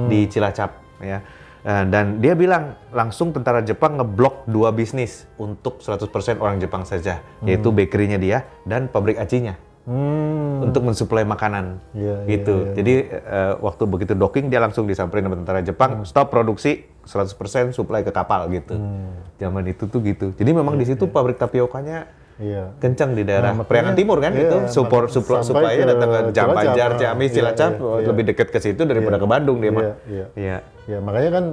di 0.09 0.29
Cilacap 0.29 0.77
ya. 1.01 1.21
Eh, 1.63 1.85
Dan 1.87 2.19
dia 2.19 2.35
bilang 2.35 2.75
langsung 2.91 3.31
tentara 3.31 3.63
Jepang 3.63 3.95
ngeblok 3.95 4.51
dua 4.51 4.75
bisnis 4.75 5.31
untuk 5.39 5.79
100% 5.79 6.43
orang 6.43 6.59
Jepang 6.59 6.83
saja, 6.83 7.23
yaitu 7.47 7.71
bakerynya 7.71 8.19
dia 8.19 8.39
dan 8.67 8.91
pabrik 8.91 9.15
acinya 9.15 9.55
Hmm. 9.83 10.63
untuk 10.63 10.87
mensuplai 10.87 11.27
makanan. 11.27 11.83
Iya, 11.91 12.15
gitu. 12.31 12.55
iya, 12.55 12.67
iya. 12.71 12.75
Jadi 12.79 12.95
eh, 13.11 13.53
waktu 13.59 13.83
begitu 13.91 14.15
docking 14.15 14.47
dia 14.47 14.63
langsung 14.63 14.87
disamperin 14.87 15.27
sama 15.27 15.35
tentara 15.43 15.59
Jepang, 15.59 16.07
stop 16.07 16.31
produksi 16.31 16.87
100% 17.03 17.75
suplai 17.75 18.07
ke 18.07 18.15
kapal 18.15 18.47
gitu. 18.51 18.79
Hmm. 18.79 19.11
Zaman 19.43 19.67
itu 19.67 19.91
tuh 19.91 19.99
gitu. 20.07 20.31
Jadi 20.39 20.51
memang 20.55 20.79
di 20.79 20.87
situ 20.87 21.11
pabrik 21.11 21.35
tapiokanya 21.35 22.07
Iya. 22.41 22.73
kencang 22.81 23.13
di 23.13 23.23
daerah 23.23 23.53
Nah, 23.53 23.65
Priangan 23.69 23.95
Timur 23.95 24.19
kan 24.19 24.33
iya, 24.33 24.49
itu 24.49 24.57
support 24.71 25.09
supaya 25.11 25.77
ke 25.77 25.85
datang 25.85 26.09
ke 26.11 26.21
Jam 26.33 26.49
Banjar. 26.51 26.91
Ciamis, 26.97 27.31
Iya, 27.31 27.37
Cilacap 27.39 27.73
iya, 27.77 27.87
iya. 28.01 28.07
lebih 28.09 28.23
dekat 28.33 28.49
ke 28.49 28.59
situ 28.59 28.83
daripada 28.85 29.17
ke 29.21 29.27
Bandung 29.29 29.61
dia 29.61 29.71
mah. 29.71 29.83
Iya, 29.83 29.95
iya. 30.09 30.27
Iya. 30.35 30.57
Ya 30.89 30.99
makanya 30.99 31.31
kan 31.31 31.45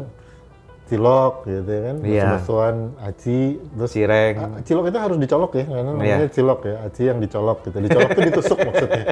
cilok 0.90 1.46
gitu 1.46 1.70
ya 1.70 1.82
kan, 1.86 1.96
Iya. 2.02 2.26
bakso-baksoan, 2.42 2.76
aci, 2.98 3.40
terus 3.62 3.92
Cireng. 3.94 4.36
Cilok 4.66 4.86
itu 4.90 4.98
harus 4.98 5.18
dicolok 5.22 5.52
ya, 5.54 5.66
karena 5.70 5.84
namanya 5.86 6.18
Iya. 6.26 6.34
cilok 6.34 6.60
ya, 6.66 6.76
aci 6.82 7.02
yang 7.06 7.18
dicolok 7.22 7.58
gitu. 7.62 7.78
Dicolok 7.78 8.10
itu 8.10 8.22
ditusuk 8.26 8.58
maksudnya. 8.58 9.04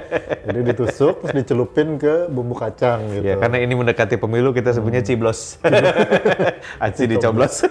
Jadi 0.42 0.60
ditusuk 0.66 1.16
terus 1.22 1.34
dicelupin 1.38 1.88
ke 2.02 2.14
bumbu 2.34 2.58
kacang 2.58 3.06
gitu. 3.14 3.22
Ya, 3.22 3.38
karena 3.38 3.62
ini 3.62 3.78
mendekati 3.78 4.18
pemilu 4.18 4.58
kita 4.58 4.74
sebutnya 4.74 5.06
Hmm. 5.06 5.10
ciblos. 5.14 5.62
Aci 6.86 7.04
dicoblos. 7.06 7.62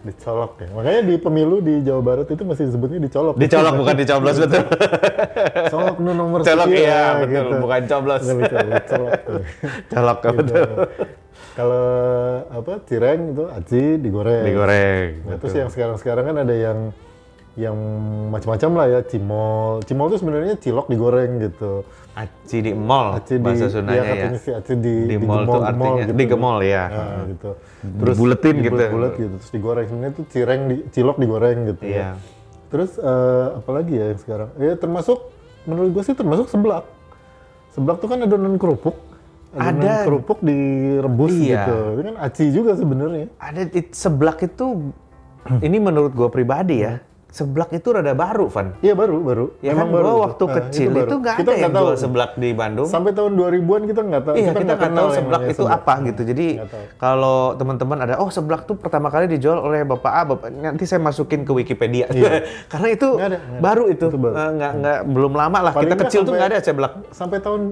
Dicolok 0.00 0.52
ya. 0.64 0.68
Makanya 0.72 1.00
di 1.04 1.14
pemilu 1.20 1.60
di 1.60 1.74
Jawa 1.84 2.00
Barat 2.00 2.26
itu 2.32 2.40
masih 2.40 2.72
disebutnya 2.72 3.04
dicolok. 3.04 3.36
Dicolok 3.36 3.74
bukan 3.76 3.94
dicoblos 4.00 4.36
betul. 4.40 4.64
Colok 5.68 5.96
nu 6.00 6.10
nomor 6.16 6.40
Colok 6.40 6.68
sekian, 6.72 6.80
iya 6.88 7.04
betul, 7.20 7.32
gitu. 7.36 7.54
bukan 7.60 7.80
coblos. 7.84 8.22
Dicolok 8.24 9.12
tuh. 9.28 9.40
Colok 9.92 10.18
Gitu. 10.20 10.36
betul. 10.40 10.68
Kalau 11.50 11.86
apa 12.48 12.72
cireng 12.88 13.20
itu 13.36 13.44
aci 13.52 13.82
digoreng. 14.00 14.44
Digoreng. 14.46 15.08
Nah, 15.28 15.36
terus 15.36 15.54
yang 15.58 15.68
sekarang-sekarang 15.68 16.24
kan 16.32 16.36
ada 16.48 16.54
yang 16.56 16.78
yang 17.58 17.76
macam-macam 18.32 18.70
lah 18.78 18.86
ya, 18.88 19.00
cimol. 19.04 19.84
Cimol 19.84 20.08
itu 20.08 20.18
sebenarnya 20.22 20.54
cilok 20.56 20.86
digoreng 20.88 21.44
gitu. 21.44 21.84
Aci 22.10 22.58
di 22.58 22.72
mall, 22.74 23.16
Aci 23.16 23.38
di 23.38 23.42
bahasa 23.42 23.64
ya, 23.64 23.70
Sundanya 23.70 24.02
ya. 24.12 24.28
sih 24.34 24.50
aci 24.50 24.72
di 24.76 24.94
Di 25.06 25.16
mall 25.16 25.46
tuh 25.46 25.62
artinya- 25.62 26.10
digemol, 26.10 26.58
ya. 26.60 26.84
Nah, 26.90 27.22
gitu. 27.26 27.50
Dibuletin 27.86 28.54
gitu. 28.60 28.76
dibulet 28.76 29.12
gitu, 29.14 29.34
terus 29.38 29.50
digoreng. 29.50 29.86
Sebenarnya 29.86 30.12
itu 30.12 30.22
cireng 30.28 30.60
di 30.66 30.76
cilok 30.90 31.16
digoreng 31.16 31.58
gitu. 31.70 31.82
Iya. 31.86 31.96
Ya. 31.96 32.10
Terus 32.68 32.90
eh, 32.96 33.46
apa 33.56 33.70
lagi 33.70 33.92
ya 33.94 34.04
yang 34.10 34.20
sekarang? 34.20 34.48
Ya 34.58 34.72
termasuk 34.74 35.18
menurut 35.64 35.90
gue 35.92 36.02
sih 36.02 36.14
termasuk 36.14 36.46
seblak. 36.46 36.84
Seblak 37.70 37.96
tuh 37.98 38.08
kan 38.08 38.18
adonan 38.20 38.58
kerupuk. 38.58 38.98
Adonan 39.50 39.82
Ada. 39.82 39.94
kerupuk 40.06 40.38
direbus 40.40 41.30
Iya. 41.32 41.66
gitu. 41.66 41.76
Itu 41.92 42.02
kan 42.04 42.16
aci 42.20 42.44
juga 42.50 42.72
sebenarnya. 42.74 43.26
Ada 43.36 43.60
it- 43.68 43.94
seblak 43.94 44.38
itu, 44.40 44.66
ini 45.66 45.78
menurut 45.78 46.10
gue 46.10 46.28
pribadi 46.28 46.82
ya, 46.82 46.98
seblak 47.30 47.70
itu 47.70 47.88
rada 47.88 48.10
baru, 48.10 48.50
Van. 48.50 48.74
Iya 48.78 48.92
baru, 48.92 49.22
baru. 49.22 49.46
Ya 49.62 49.72
kan 49.72 49.86
baru 49.86 50.02
gua 50.04 50.14
waktu 50.26 50.44
Nah, 50.44 50.54
kecil 50.58 50.90
itu 50.92 51.14
nggak 51.16 51.36
ada 51.38 51.52
yang 51.54 51.70
tahu. 51.70 51.84
jual 51.86 51.96
seblak 51.96 52.30
di 52.34 52.50
Bandung. 52.50 52.88
Sampai 52.90 53.14
tahun 53.14 53.32
2000-an 53.34 53.82
kita 53.86 54.00
nggak 54.02 54.22
tahu. 54.22 54.34
Iya, 54.34 54.50
kita 54.52 54.72
nggak 54.74 54.92
tahu 54.92 55.08
seblak 55.14 55.42
itu 55.46 55.62
seblak. 55.62 55.78
apa 55.78 55.94
gitu. 56.04 56.22
Jadi 56.26 56.46
kalau 56.96 57.38
teman-teman 57.54 57.98
ada, 58.00 58.14
oh 58.18 58.28
seblak 58.28 58.66
tuh 58.66 58.74
pertama 58.74 59.08
kali 59.08 59.30
dijual 59.30 59.62
oleh 59.62 59.86
Bapak 59.86 60.12
A, 60.12 60.22
Bapak 60.26 60.50
nanti 60.50 60.84
saya 60.84 60.98
masukin 60.98 61.46
ke 61.46 61.52
Wikipedia. 61.54 62.10
Karena 62.72 62.88
itu 62.90 63.08
Nggak 63.08 63.28
ada, 63.28 63.38
nggak 63.38 63.52
ada. 63.52 63.62
baru 63.62 63.84
itu, 63.86 64.06
Itu 64.06 64.18
baru. 64.18 64.34
Eh, 64.34 64.50
nggak 64.52 64.72
nggak 64.76 64.98
belum 65.08 65.32
lama 65.32 65.58
lah. 65.60 65.72
Paling 65.72 65.86
kita 65.86 65.96
kecil 66.02 66.20
tuh 66.26 66.32
nggak 66.34 66.48
ada 66.50 66.58
seblak. 66.58 66.92
Sampai 67.10 67.38
tahun 67.38 67.62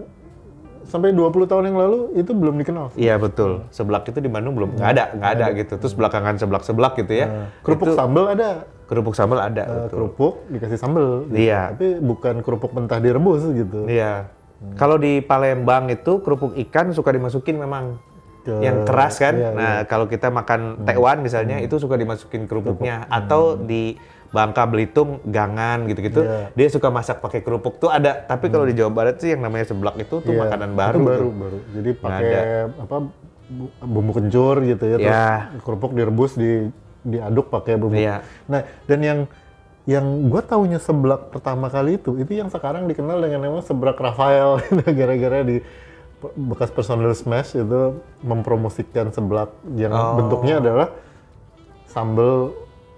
sampai 0.86 1.12
20 1.12 1.44
tahun 1.44 1.64
yang 1.66 1.76
lalu 1.76 1.98
itu 2.14 2.32
belum 2.32 2.54
dikenal. 2.56 2.94
Iya 2.94 3.18
betul. 3.18 3.66
Seblak 3.68 4.06
itu 4.06 4.22
di 4.22 4.30
Bandung 4.30 4.54
belum 4.54 4.78
nggak 4.78 4.88
ada, 4.88 5.04
nggak 5.12 5.30
ada 5.34 5.46
gitu. 5.52 5.74
Terus 5.76 5.92
belakangan 5.92 6.38
seblak-seblak 6.38 6.96
gitu 6.96 7.12
ya. 7.12 7.26
Nah, 7.26 7.46
kerupuk 7.60 7.92
sambal 7.92 8.30
ada. 8.30 8.77
Kerupuk 8.88 9.12
sambal 9.12 9.38
ada. 9.38 9.64
Betul. 9.84 9.88
kerupuk 9.92 10.34
dikasih 10.48 10.80
sambal. 10.80 11.28
gitu. 11.28 11.36
Iya. 11.38 11.76
Tapi 11.76 11.88
bukan 12.00 12.34
kerupuk 12.40 12.72
mentah 12.72 12.98
direbus 12.98 13.44
gitu. 13.46 13.84
Iya. 13.84 14.32
Kalau 14.74 14.98
di 14.98 15.20
Palembang 15.20 15.86
itu 15.86 16.18
kerupuk 16.18 16.56
ikan 16.58 16.90
suka 16.90 17.12
dimasukin 17.12 17.60
memang 17.60 18.00
Ke- 18.42 18.58
yang 18.58 18.82
keras 18.82 19.14
kan. 19.16 19.36
iya, 19.36 19.50
nah, 19.52 19.76
kalau 19.84 20.10
kita 20.10 20.32
makan 20.32 20.82
tekwan 20.82 21.22
misalnya 21.22 21.60
itu 21.60 21.78
suka 21.78 21.94
dimasukin 21.94 22.48
kerupuknya 22.48 23.06
atau 23.06 23.54
di 23.54 23.94
Bangka 24.28 24.66
Belitung 24.66 25.24
gangan 25.24 25.86
gitu-gitu. 25.86 26.20
Iya. 26.20 26.52
Dia 26.52 26.68
suka 26.68 26.88
masak 26.88 27.22
pakai 27.22 27.40
kerupuk 27.40 27.78
tuh 27.78 27.88
ada. 27.88 28.12
Tapi 28.18 28.48
kalau 28.48 28.66
di 28.66 28.74
Jawa 28.74 28.90
Barat 28.90 29.16
sih 29.18 29.30
yang 29.30 29.40
namanya 29.40 29.64
seblak 29.64 29.94
itu 29.96 30.18
tuh 30.18 30.32
Iya, 30.32 30.40
makanan 30.42 30.68
itu 30.68 30.76
baru. 30.76 30.98
baru, 30.98 31.16
tuh. 31.22 31.32
baru. 31.32 31.58
Jadi 31.72 31.90
pakai 31.94 32.30
apa 32.76 32.96
bu- 33.48 33.72
bumbu 33.80 34.12
kencur 34.12 34.56
gitu 34.60 34.84
ya, 34.84 34.96
terus 34.98 35.16
Iya. 35.16 35.32
kerupuk 35.62 35.92
direbus 35.92 36.34
di 36.34 36.66
diaduk 37.02 37.48
pakai 37.48 37.74
bumbu. 37.74 37.96
Iya. 37.96 38.22
Nah, 38.46 38.62
dan 38.84 39.00
yang 39.00 39.18
yang 39.84 40.04
gue 40.28 40.42
taunya 40.42 40.76
seblak 40.76 41.32
pertama 41.32 41.66
kali 41.66 41.96
itu, 41.96 42.16
itu 42.16 42.36
yang 42.36 42.48
sekarang 42.48 42.84
dikenal 42.84 43.18
dengan 43.18 43.40
nama 43.42 43.60
seblak 43.60 43.96
Rafael, 43.96 44.60
gara-gara 44.98 45.40
di 45.40 45.64
bekas 46.34 46.68
personal 46.68 47.14
smash 47.14 47.54
itu 47.54 47.96
mempromosikan 48.20 49.08
seblak 49.08 49.48
yang 49.72 49.90
Oh. 49.90 50.18
bentuknya 50.18 50.58
adalah 50.58 50.90
sambal 51.86 52.52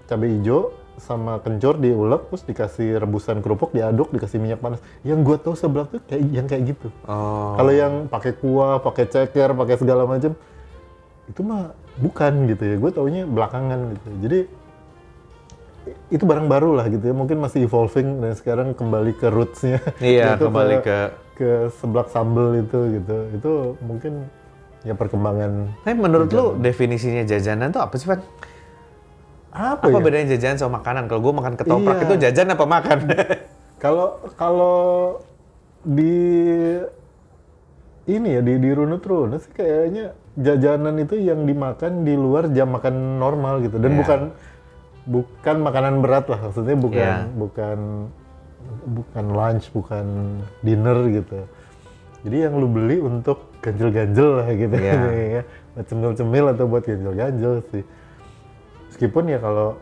cabai 0.06 0.40
hijau 0.40 0.72
sama 0.96 1.40
kencur 1.40 1.76
diulek 1.76 2.28
terus 2.28 2.44
dikasih 2.44 3.00
rebusan 3.00 3.40
kerupuk 3.40 3.72
diaduk 3.72 4.12
dikasih 4.12 4.36
minyak 4.36 4.60
panas 4.60 4.80
yang 5.00 5.20
gue 5.20 5.36
tahu 5.36 5.56
seblak 5.56 5.88
tuh 5.88 6.00
kayak 6.04 6.22
yang 6.28 6.44
kayak 6.44 6.74
gitu 6.74 6.88
Oh. 7.04 7.56
kalau 7.56 7.72
yang 7.72 8.04
pakai 8.06 8.32
kuah, 8.34 8.80
pakai 8.80 9.04
ceker, 9.06 9.52
pakai 9.54 9.76
segala 9.76 10.04
macam, 10.04 10.32
itu 11.30 11.40
mah 11.40 11.70
bukan 11.96 12.50
gitu 12.50 12.62
ya. 12.66 12.76
Gue 12.76 12.90
taunya 12.90 13.22
belakangan 13.24 13.94
gitu. 13.94 14.08
Jadi 14.26 14.38
itu 16.10 16.24
barang 16.26 16.46
baru 16.46 16.76
lah 16.76 16.86
gitu 16.90 17.06
ya. 17.06 17.14
Mungkin 17.14 17.38
masih 17.38 17.64
evolving 17.64 18.20
dan 18.20 18.34
sekarang 18.34 18.74
kembali 18.74 19.14
ke 19.16 19.30
rootsnya. 19.30 19.78
Iya, 20.02 20.34
kembali 20.42 20.82
ke 20.82 20.96
ke 21.38 21.50
seblak 21.78 22.10
sambel 22.10 22.60
itu 22.60 23.00
gitu. 23.00 23.16
Itu 23.32 23.52
mungkin 23.80 24.28
ya 24.80 24.96
perkembangan 24.96 25.76
Tapi 25.84 25.92
menurut 25.92 26.28
lu 26.32 26.56
definisinya 26.56 27.20
jajanan 27.22 27.68
tuh 27.68 27.84
apa 27.84 27.94
sih, 27.96 28.08
Van? 28.08 28.20
apa, 29.50 29.82
Apa 29.82 29.98
ya? 29.98 29.98
bedanya 29.98 30.26
jajan 30.38 30.56
sama 30.56 30.78
makanan? 30.78 31.10
Kalau 31.10 31.20
gue 31.20 31.34
makan 31.34 31.54
ketoprak 31.58 31.96
Iya. 31.98 32.04
itu 32.06 32.14
jajan 32.22 32.46
apa 32.54 32.64
makan? 32.64 32.98
Kalau 33.82 34.20
kalau 34.36 35.16
di 35.80 36.12
ini 38.04 38.28
ya 38.36 38.44
di 38.44 38.60
di 38.60 38.70
runut-runut 38.70 39.40
sih 39.40 39.52
kayaknya 39.56 40.12
jajanan 40.40 40.96
itu 40.98 41.20
yang 41.20 41.44
dimakan 41.44 42.02
di 42.02 42.16
luar 42.16 42.48
jam 42.50 42.72
makan 42.72 43.20
normal 43.20 43.60
gitu 43.60 43.76
dan 43.76 43.92
Iya. 43.92 43.98
bukan 44.00 44.20
bukan 45.04 45.56
makanan 45.60 45.94
berat 46.00 46.26
lah 46.28 46.40
maksudnya 46.48 46.76
bukan 46.76 46.96
Iya. 47.04 47.16
bukan 47.36 47.78
bukan 48.84 49.24
lunch 49.32 49.68
bukan 49.72 50.06
dinner 50.60 50.98
gitu 51.08 51.44
jadi 52.20 52.48
yang 52.48 52.60
lu 52.60 52.68
beli 52.68 53.00
untuk 53.00 53.48
ganjel-ganjel 53.60 54.40
lah 54.40 54.48
gitu 54.52 54.76
Iya. 54.76 54.92
ya 55.40 55.42
buat 55.76 55.86
cemil-cemil 55.86 56.44
atau 56.56 56.64
buat 56.66 56.84
ganjel-ganjel 56.84 57.54
sih 57.70 57.84
meskipun 58.88 59.24
ya 59.30 59.38
kalau 59.38 59.76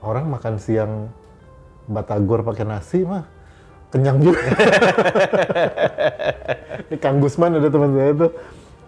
orang 0.00 0.26
makan 0.28 0.54
siang 0.56 1.08
batagor 1.86 2.42
pakai 2.42 2.64
nasi 2.64 3.02
mah 3.02 3.26
kenyang 3.90 4.22
juga. 4.22 4.38
Ini 6.86 6.96
Kang 7.02 7.18
Gusman 7.18 7.58
ada 7.58 7.66
teman 7.66 7.90
saya 7.90 8.12
tuh 8.14 8.30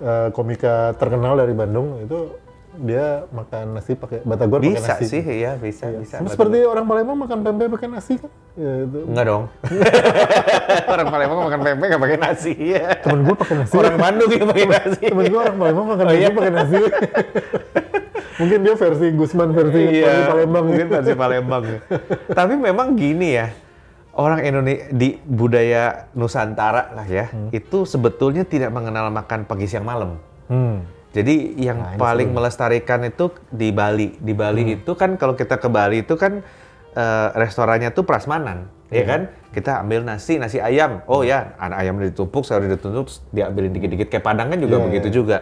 eh, 0.02 0.28
komika 0.34 0.92
terkenal 0.98 1.38
dari 1.38 1.54
Bandung 1.54 2.02
itu 2.02 2.34
dia 2.72 3.28
makan 3.28 3.76
nasi 3.76 3.92
pakai 3.92 4.24
batagor 4.24 4.64
pakai 4.64 4.72
bisa 4.72 4.96
nasi. 4.96 5.04
sih, 5.04 5.20
ya 5.20 5.60
bisa, 5.60 5.92
bisa. 5.92 6.24
Sama 6.24 6.32
seperti 6.32 6.64
orang 6.64 6.88
Palembang 6.88 7.20
makan 7.20 7.44
pempek 7.44 7.68
pakai 7.68 7.88
nasi 7.92 8.16
kan? 8.16 8.32
Ya, 8.56 8.88
itu. 8.88 8.98
Enggak 9.12 9.24
dong. 9.28 9.42
orang 10.96 11.08
Palembang 11.12 11.40
makan 11.52 11.60
pempek 11.60 11.86
nggak 11.92 12.02
pakai 12.02 12.18
nasi. 12.18 12.52
Ya. 12.56 12.96
Temen 12.96 13.28
gue 13.28 13.36
pakai 13.36 13.54
nasi. 13.60 13.72
Orang 13.76 13.96
Bandung 14.00 14.30
yang 14.32 14.48
pakai 14.48 14.66
nasi. 14.66 15.04
Temen 15.04 15.24
gue 15.28 15.40
orang 15.40 15.56
Palembang 15.60 15.86
makan 15.92 16.04
Oh, 16.08 16.14
iya? 16.16 16.28
pakai 16.32 16.52
nasi. 16.52 16.80
Mungkin 18.40 18.58
dia 18.64 18.74
versi 18.74 19.06
Gusman 19.12 19.48
versi 19.52 19.82
Iya, 20.00 20.32
Palembang. 20.32 20.64
mungkin 20.64 20.86
versi 20.88 21.12
Palembang. 21.12 21.64
Tapi 22.40 22.54
memang 22.56 22.96
gini 22.96 23.36
ya, 23.36 23.52
orang 24.12 24.44
Indonesia 24.44 24.88
di 24.90 25.16
budaya 25.18 26.08
Nusantara 26.12 26.92
lah 26.92 27.06
ya, 27.06 27.32
itu 27.50 27.84
sebetulnya 27.84 28.44
tidak 28.44 28.68
mengenal 28.68 29.08
makan 29.08 29.44
pagi 29.44 29.64
siang 29.64 29.84
malam. 29.84 30.20
Hmm. 30.48 30.84
Jadi 31.12 31.60
yang 31.60 31.76
Nah, 31.76 32.00
paling 32.00 32.32
melestarikan 32.32 33.04
itu 33.04 33.28
di 33.52 33.68
Bali. 33.68 34.16
Di 34.16 34.32
Bali 34.32 34.64
Hmm. 34.64 34.76
itu 34.80 34.92
kan 34.96 35.20
kalau 35.20 35.36
kita 35.36 35.60
ke 35.60 35.68
Bali 35.68 36.04
itu 36.04 36.16
kan 36.16 36.40
eh, 36.92 37.28
restorannya 37.32 37.88
tuh 37.96 38.04
prasmanan, 38.04 38.68
ya 38.92 39.00
Iya. 39.00 39.04
kan? 39.08 39.20
Kita 39.48 39.80
ambil 39.80 40.04
nasi, 40.04 40.36
nasi 40.36 40.60
ayam. 40.60 41.00
Oh 41.08 41.24
ya, 41.24 41.56
ada 41.56 41.80
ayam 41.80 41.96
ditumpuk, 41.96 42.44
sayur 42.44 42.68
ditumpuk, 42.68 43.08
diambilin 43.32 43.72
dikit-dikit. 43.72 44.12
Kayak 44.12 44.24
Padang 44.28 44.52
kan 44.52 44.60
juga 44.60 44.76
Iya, 44.76 44.84
begitu 44.84 45.08
iya. 45.08 45.16
juga. 45.16 45.36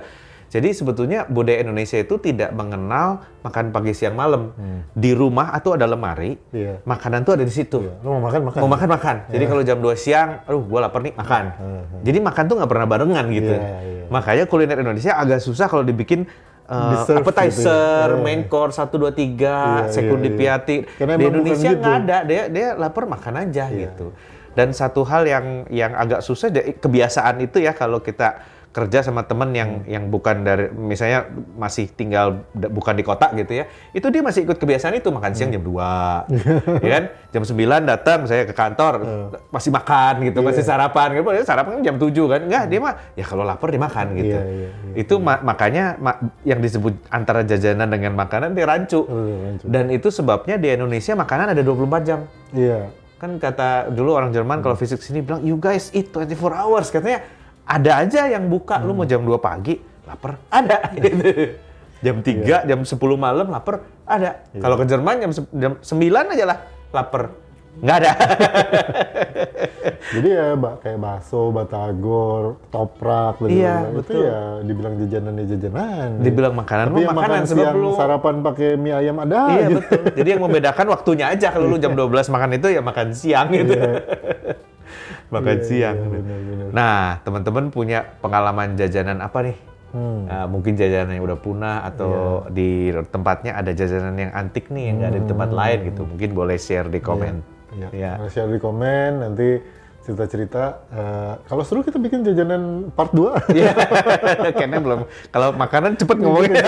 Jadi 0.51 0.75
sebetulnya 0.75 1.31
budaya 1.31 1.63
Indonesia 1.63 1.95
itu 1.95 2.19
tidak 2.19 2.51
mengenal 2.51 3.23
makan 3.41 3.71
pagi 3.71 3.95
siang 3.95 4.19
malam. 4.19 4.51
Di 4.91 5.15
rumah 5.15 5.55
atau 5.55 5.79
ada 5.79 5.87
lemari, 5.87 6.35
Hmm. 6.35 6.51
Iya. 6.53 6.75
makanan 6.83 7.23
tuh 7.23 7.39
ada 7.39 7.45
di 7.47 7.55
situ. 7.55 7.87
Iya. 7.87 8.03
Lu 8.03 8.19
mau 8.19 8.27
makan 8.27 8.41
makan. 8.51 8.59
Mau 8.59 8.69
makan 8.69 8.89
makan. 8.91 9.17
Jadi 9.31 9.45
kalau 9.47 9.63
jam 9.63 9.79
2 9.79 9.95
siang, 9.95 10.43
aduh 10.43 10.59
gua 10.61 10.91
lapar 10.91 11.01
nih 11.01 11.15
makan. 11.15 11.45
Jadi 12.03 12.19
makan 12.19 12.45
tuh 12.45 12.55
nggak 12.59 12.67
pernah 12.69 12.87
barengan 12.87 13.25
gitu. 13.31 13.55
Iya, 13.55 13.79
iya. 13.81 14.05
Makanya 14.11 14.45
kuliner 14.45 14.77
Indonesia 14.77 15.15
agak 15.15 15.39
susah 15.39 15.71
kalau 15.71 15.87
dibikin 15.87 16.27
uh, 16.67 16.99
appetizer, 17.07 17.55
gitu 17.55 17.71
ya. 17.71 18.11
Iya. 18.11 18.19
main 18.19 18.43
course 18.47 18.75
1 18.77 18.91
2 18.91 19.07
3, 19.15 19.87
Iya, 19.87 19.87
sekundi 19.89 20.27
iya, 20.27 20.35
iya. 20.35 20.41
piati. 20.59 20.77
Karena 20.99 21.15
Di 21.15 21.25
Indonesia 21.25 21.71
gitu. 21.71 21.79
nggak 21.79 21.95
ada, 22.03 22.17
dia 22.27 22.43
dia 22.47 22.67
lapar 22.75 23.07
makan 23.07 23.35
aja 23.39 23.65
Iya. 23.71 23.87
gitu. 23.87 24.11
Dan 24.51 24.75
satu 24.75 25.07
hal 25.07 25.23
yang 25.25 25.47
yang 25.71 25.95
agak 25.95 26.21
susah 26.21 26.51
kebiasaan 26.51 27.39
itu 27.39 27.63
ya 27.63 27.71
kalau 27.71 28.03
kita 28.03 28.43
kerja 28.71 29.03
sama 29.03 29.23
temen 29.23 29.51
yang 29.51 29.71
Hmm. 29.77 29.87
yang 29.89 30.05
bukan 30.07 30.41
dari 30.41 30.71
misalnya 30.71 31.27
masih 31.55 31.91
tinggal 31.91 32.47
bukan 32.55 32.95
di 32.95 33.03
kota 33.03 33.27
gitu 33.33 33.51
ya. 33.53 33.65
Itu 33.91 34.09
dia 34.09 34.23
masih 34.23 34.47
ikut 34.47 34.57
kebiasaan 34.57 34.95
itu 34.95 35.11
makan 35.11 35.27
Hmm. 35.27 35.37
siang 35.37 35.51
jam 35.51 35.59
2. 35.61 36.31
ya 36.87 36.91
kan? 36.93 37.05
Jam 37.31 37.43
9 37.43 37.59
datang 37.83 38.19
saya 38.25 38.47
ke 38.47 38.55
kantor 38.55 38.95
masih 39.49 39.71
makan 39.71 40.15
gitu, 40.23 40.39
masih 40.41 40.63
Iya. 40.63 40.71
sarapan 40.71 41.09
gitu. 41.13 41.27
Sarapan 41.43 41.71
kan 41.77 41.83
jam 41.83 41.97
7 41.97 42.25
kan. 42.27 42.41
Enggak, 42.41 42.65
dia 42.67 42.79
mah 42.79 42.95
ya 43.13 43.25
kalau 43.25 43.43
lapar 43.43 43.69
dia 43.69 43.81
makan 43.81 44.07
gitu. 44.15 44.33
Iya, 44.33 44.43
iya, 44.45 44.69
iya. 44.71 44.95
Itu 44.97 45.19
ma- 45.19 45.41
makanya 45.41 45.85
ma- 45.97 46.17
yang 46.43 46.59
disebut 46.59 46.95
antara 47.09 47.43
jajanan 47.43 47.87
dengan 47.87 48.15
makanan 48.15 48.55
dia 48.55 48.67
rancu. 48.67 49.03
Iya, 49.03 49.37
rancu. 49.45 49.65
Dan 49.67 49.85
itu 49.91 50.09
sebabnya 50.09 50.55
di 50.55 50.71
Indonesia 50.71 51.13
makanan 51.13 51.53
ada 51.53 51.61
24 51.61 52.03
jam. 52.05 52.21
Iya. 52.51 52.87
Kan 53.19 53.37
kata 53.37 53.91
dulu 53.91 54.15
orang 54.15 54.31
Jerman 54.31 54.63
kalau 54.63 54.73
fisik 54.73 54.99
sini 54.99 55.21
bilang 55.21 55.43
you 55.43 55.55
guys 55.55 55.91
eat 55.91 56.09
24 56.09 56.31
hours 56.57 56.89
katanya 56.89 57.21
ada 57.71 58.03
aja 58.03 58.27
yang 58.27 58.51
buka 58.51 58.83
lu 58.83 58.99
mau 58.99 59.07
jam 59.07 59.23
2 59.23 59.31
pagi 59.39 59.79
lapar 60.03 60.43
ada 60.51 60.91
gitu. 60.99 61.15
Jam 62.01 62.25
3, 62.25 62.65
jam 62.65 62.81
10 62.81 62.97
malam 63.21 63.53
lapar 63.53 63.85
ada. 64.09 64.41
Kalau 64.57 64.81
ke 64.81 64.89
Jerman 64.89 65.21
jam, 65.21 65.33
jam 65.53 65.73
9 65.85 66.33
aja 66.33 66.45
lah 66.49 66.59
lapar. 66.97 67.29
Nggak 67.77 67.97
ada. 68.01 68.13
Jadi 70.17 70.29
ya 70.33 70.57
kayak 70.57 70.97
bakso, 70.97 71.53
batagor, 71.53 72.57
toprak, 72.73 73.37
dan 73.45 73.51
Iya, 73.53 73.75
itu 73.85 73.97
betul. 74.01 74.23
ya 74.25 74.41
dibilang 74.65 74.95
jajanan 74.97 75.33
ya 75.39 75.45
jajanan. 75.55 76.09
Dibilang 76.25 76.55
makanan 76.57 76.87
Tapi 76.89 77.05
makanan 77.05 77.21
makan 77.21 77.43
siang 77.47 77.77
lu 77.77 77.91
sarapan 77.95 78.35
pakai 78.41 78.69
mie 78.81 78.95
ayam 78.97 79.17
ada 79.21 79.41
Iya 79.53 79.67
gitu. 79.69 79.77
betul. 79.85 80.03
Jadi 80.25 80.29
yang 80.33 80.43
membedakan 80.43 80.87
waktunya 80.89 81.27
aja 81.29 81.47
kalau 81.53 81.67
lu 81.69 81.77
jam 81.85 81.93
12 81.93 82.33
makan 82.33 82.51
itu 82.57 82.67
ya 82.73 82.81
makan 82.81 83.09
siang 83.13 83.49
gitu. 83.53 83.77
Makan 85.31 85.57
Iya, 85.57 85.65
siang. 85.65 85.97
iya, 85.97 86.05
gitu. 86.05 86.19
benar-benar. 86.21 86.69
Nah, 86.71 87.01
teman-teman 87.23 87.65
punya 87.69 87.99
pengalaman 88.19 88.75
jajanan 88.75 89.19
apa 89.19 89.39
nih? 89.43 89.57
Hmm. 89.91 90.23
Nah, 90.23 90.47
mungkin 90.47 90.75
jajanan 90.75 91.11
yang 91.13 91.25
udah 91.25 91.35
punah 91.37 91.83
atau 91.83 92.11
di 92.47 92.69
tempatnya 93.07 93.55
ada 93.55 93.71
jajanan 93.71 94.15
yang 94.15 94.31
antik 94.31 94.69
nih 94.69 94.87
yang 94.87 94.97
nggak 94.99 95.11
ada 95.11 95.19
di 95.19 95.29
tempat 95.29 95.51
lain 95.51 95.79
gitu. 95.85 96.03
Mungkin 96.05 96.31
boleh 96.31 96.57
share 96.57 96.87
di 96.87 97.01
komen. 97.01 97.35
Ya, 97.75 97.89
Ya. 97.91 98.13
share 98.27 98.47
di 98.47 98.59
komen 98.59 99.19
nanti 99.21 99.59
cerita-cerita. 100.01 100.65
eh, 100.91 101.33
kalau 101.45 101.63
seru 101.63 101.83
kita 101.83 101.99
bikin 101.99 102.23
jajanan 102.23 102.89
part 102.91 103.11
2 103.13 103.35
Iya, 103.51 103.71
kayaknya 104.57 104.79
belum. 104.79 105.01
Kalau 105.29 105.49
makanan 105.53 105.95
cepet 105.95 106.17
ngomongnya 106.19 106.63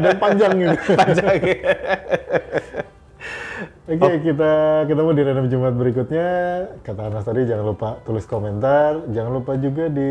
dan 0.00 0.16
panjang 0.18 0.52
gitu. 0.58 0.76
panjang. 1.00 1.36
Oke, 3.84 4.00
Oh. 4.00 4.16
kita 4.16 4.52
ketemu 4.88 5.10
di 5.12 5.22
random 5.28 5.46
Jumat 5.52 5.74
berikutnya. 5.76 6.28
Kata 6.80 7.12
Anas 7.12 7.28
tadi 7.28 7.44
jangan 7.44 7.68
lupa 7.68 8.00
tulis 8.00 8.24
komentar, 8.24 9.04
jangan 9.12 9.32
lupa 9.36 9.60
juga 9.60 9.92
di 9.92 10.10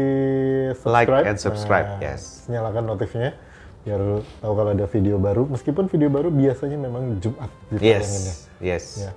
Like 0.86 1.09
subscribe. 1.09 1.25
and 1.25 1.38
subscribe, 1.41 1.88
Nah, 1.97 2.05
yes. 2.05 2.45
Nyalakan 2.45 2.86
notifnya 2.86 3.33
biar 3.81 3.99
tahu 4.39 4.53
kalau 4.53 4.71
ada 4.77 4.86
video 4.86 5.17
baru. 5.17 5.49
Meskipun 5.49 5.89
video 5.89 6.13
baru 6.13 6.29
biasanya 6.29 6.77
memang 6.77 7.17
Jumat. 7.17 7.49
Yes, 7.73 8.45
yes. 8.62 9.09
Ya. 9.09 9.12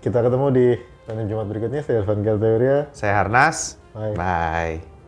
Kita 0.00 0.24
ketemu 0.24 0.46
di 0.48 0.66
random 1.04 1.26
Jumat 1.28 1.46
berikutnya. 1.52 1.80
Saya 1.84 2.00
Irfan 2.00 2.24
Galteria. 2.24 2.88
Saya 2.96 3.20
Harnas. 3.20 3.76
Bye. 3.92 4.16
Bye. 4.16 4.93